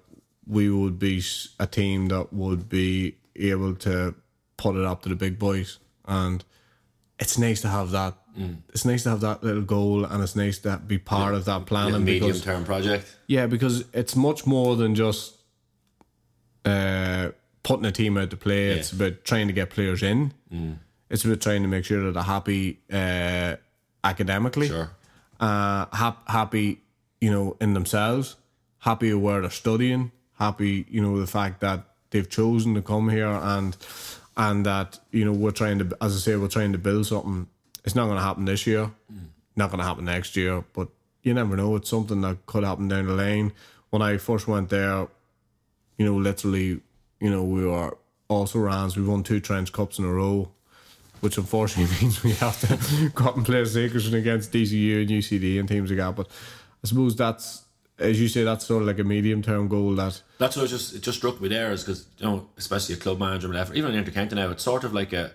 [0.48, 1.22] we would be
[1.60, 4.16] a team that would be able to
[4.58, 6.44] put it up to the big boys and
[7.20, 8.14] it's nice to have that.
[8.70, 11.66] It's nice to have that little goal, and it's nice to be part of that
[11.66, 11.90] plan.
[11.90, 12.06] planning.
[12.06, 13.16] medium term project.
[13.26, 15.34] yeah, because it's much more than just
[16.66, 17.30] uh,
[17.64, 18.68] putting a team out to play.
[18.68, 20.34] It's about trying to get players in.
[21.10, 23.56] It's about trying to make sure that they're happy uh,
[24.04, 24.92] academically, Sure.
[25.40, 26.82] uh, hap- happy,
[27.22, 28.36] you know, in themselves,
[28.80, 33.28] happy where they're studying, happy, you know, the fact that they've chosen to come here
[33.28, 33.76] and
[34.36, 37.48] and that you know we're trying to, as I say, we're trying to build something.
[37.84, 39.28] It's not going to happen this year, mm.
[39.56, 40.90] not going to happen next year, but
[41.24, 41.76] you never know.
[41.76, 43.54] It's something that could happen down the lane.
[43.90, 45.08] When I first went there,
[45.98, 46.82] you know, literally,
[47.20, 48.96] you know, we were also rounds.
[48.96, 50.52] We won two trench cups in a row,
[51.22, 55.60] which unfortunately means we have to go up and play Sigerson against DCU and UCD
[55.60, 56.16] and teams like that.
[56.16, 56.28] But
[56.84, 57.64] I suppose that's,
[58.00, 60.70] as you say, that's sort of like a medium term goal that That's what it
[60.70, 63.74] just it just struck me there is because you know especially a club manager whatever
[63.74, 65.32] even in intercounty now it's sort of like a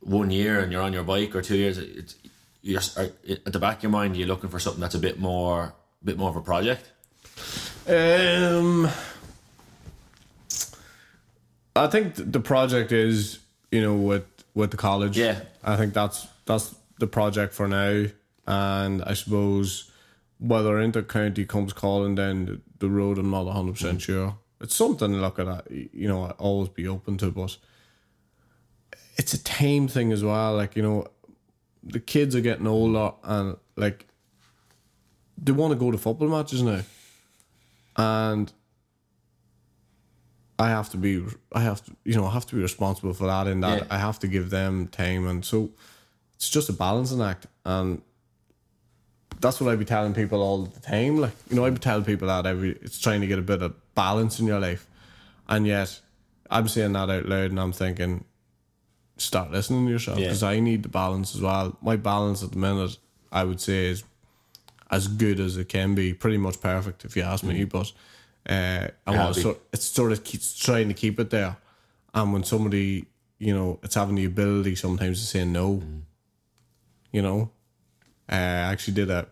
[0.00, 2.14] one year and you're on your bike or two years it's
[2.62, 5.74] you're at the back of your mind you're looking for something that's a bit more
[6.04, 6.90] bit more of a project
[7.88, 8.88] Um,
[11.74, 13.38] I think the project is,
[13.70, 15.16] you know, with with the college.
[15.18, 15.40] Yeah.
[15.62, 18.06] I think that's that's the project for now,
[18.46, 19.90] and I suppose
[20.38, 24.36] whether intercounty comes calling down the, road, I'm not hundred percent sure.
[24.60, 25.48] It's something to look at.
[25.48, 27.56] uh, You know, I always be open to, but
[29.16, 30.54] it's a tame thing as well.
[30.56, 31.06] Like you know,
[31.82, 34.06] the kids are getting older, and like
[35.42, 36.80] they want to go to football matches now
[37.96, 38.52] and
[40.58, 41.22] I have to be,
[41.52, 43.46] I have to, you know, I have to be responsible for that.
[43.46, 43.86] In that, Yeah.
[43.90, 45.70] I have to give them time, and so
[46.34, 48.00] it's just a balancing act, and
[49.46, 51.18] that's what I be telling people all the time.
[51.18, 53.62] Like, you know, I be telling people that every, it's trying to get a bit
[53.62, 54.86] of balance in your life,
[55.48, 56.00] and yet
[56.50, 58.24] I'm saying that out loud, and I'm thinking,
[59.16, 60.26] start listening to yourself Yeah.
[60.26, 61.76] because I need the balance as well.
[61.80, 62.98] My balance at the minute,
[63.32, 64.04] I would say, is
[64.90, 67.64] as good as it can be, pretty much perfect if you ask me.
[67.64, 67.92] But
[68.48, 71.56] uh, I want sort, it's sort of keeps trying to keep it there.
[72.14, 73.06] And when somebody,
[73.38, 75.82] you know, it's having the ability sometimes to say no.
[77.12, 77.50] You know,
[78.30, 79.26] uh, I actually did a,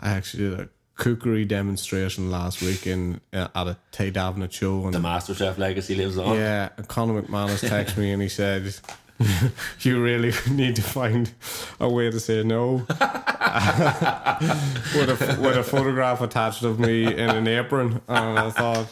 [0.00, 4.84] I actually did a cookery demonstration last week in uh, at a Tay Davenant show,
[4.84, 8.74] and the MasterChef legacy lives on yeah, Conor McManus texted me and he said,
[9.80, 11.30] "You really need to find
[11.78, 12.86] a way to say no."
[14.94, 18.86] with a with a photograph attached of me in an apron, and I thought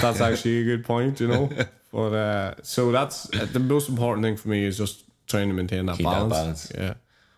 [0.00, 1.50] that's actually a good point, you know.
[1.92, 5.54] But uh, so that's uh, the most important thing for me is just trying to
[5.54, 6.32] maintain that Keep that balance.
[6.32, 6.72] balance.
[6.74, 6.94] Yeah,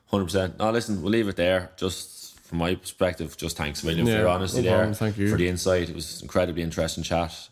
[0.06, 0.58] Hundred percent.
[0.58, 1.70] No, listen, we'll leave it there.
[1.76, 2.19] Just
[2.50, 4.78] from my perspective, just thanks a million for your honesty no there.
[4.78, 5.30] problem, thank you.
[5.30, 5.88] for the insight.
[5.88, 7.48] It was incredibly interesting chat.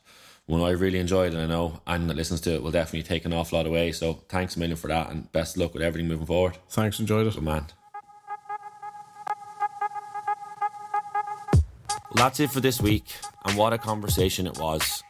[0.47, 3.25] One I really enjoyed, and I know anyone that listens to it will definitely take
[3.25, 3.93] an awful lot away.
[3.93, 6.59] So thanks a million for that, and best of luck with everything moving forward.
[6.69, 7.35] thanks, enjoyed it.
[7.35, 7.67] Good man.
[12.11, 13.05] Well, that's it for this week,
[13.45, 15.05] and what a conversation it was.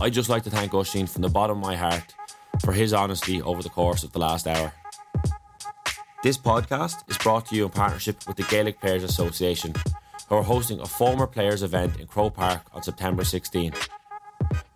[0.00, 2.14] I'd just like to thank Oisín from the bottom of my heart
[2.64, 4.72] for his honesty over the course of the last hour.
[6.22, 9.74] This podcast is brought to you in partnership with the Gaelic Players Association,
[10.28, 13.72] who are hosting a former players event in Croke Park on September 16.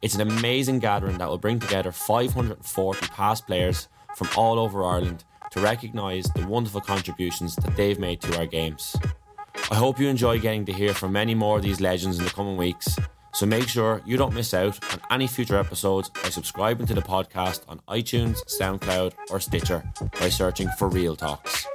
[0.02, 3.86] It's an amazing gathering that will bring together 540 past players
[4.16, 5.22] from all over Ireland
[5.52, 8.96] to recognise the wonderful contributions that they've made to our games.
[9.70, 12.30] I hope you enjoy getting to hear from many more of these legends in the
[12.32, 12.96] coming weeks,
[13.36, 17.02] so make sure you don't miss out on any future episodes by subscribing to the
[17.02, 19.84] podcast on iTunes, SoundCloud, or Stitcher
[20.18, 21.66] by searching for Real Talks.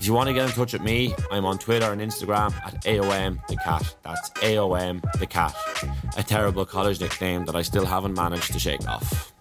[0.00, 2.82] If you want to get in touch with me, I'm on Twitter and Instagram at
[2.82, 3.94] AOM the Cat.
[4.02, 5.54] That's AOM the Cat,
[6.16, 9.32] a terrible college nickname that I still haven't managed to shake off.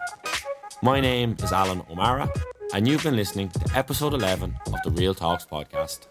[0.84, 2.32] My name is Alan O'Mara,
[2.76, 6.06] and you've been listening to episode 11 of the Real Talks podcast.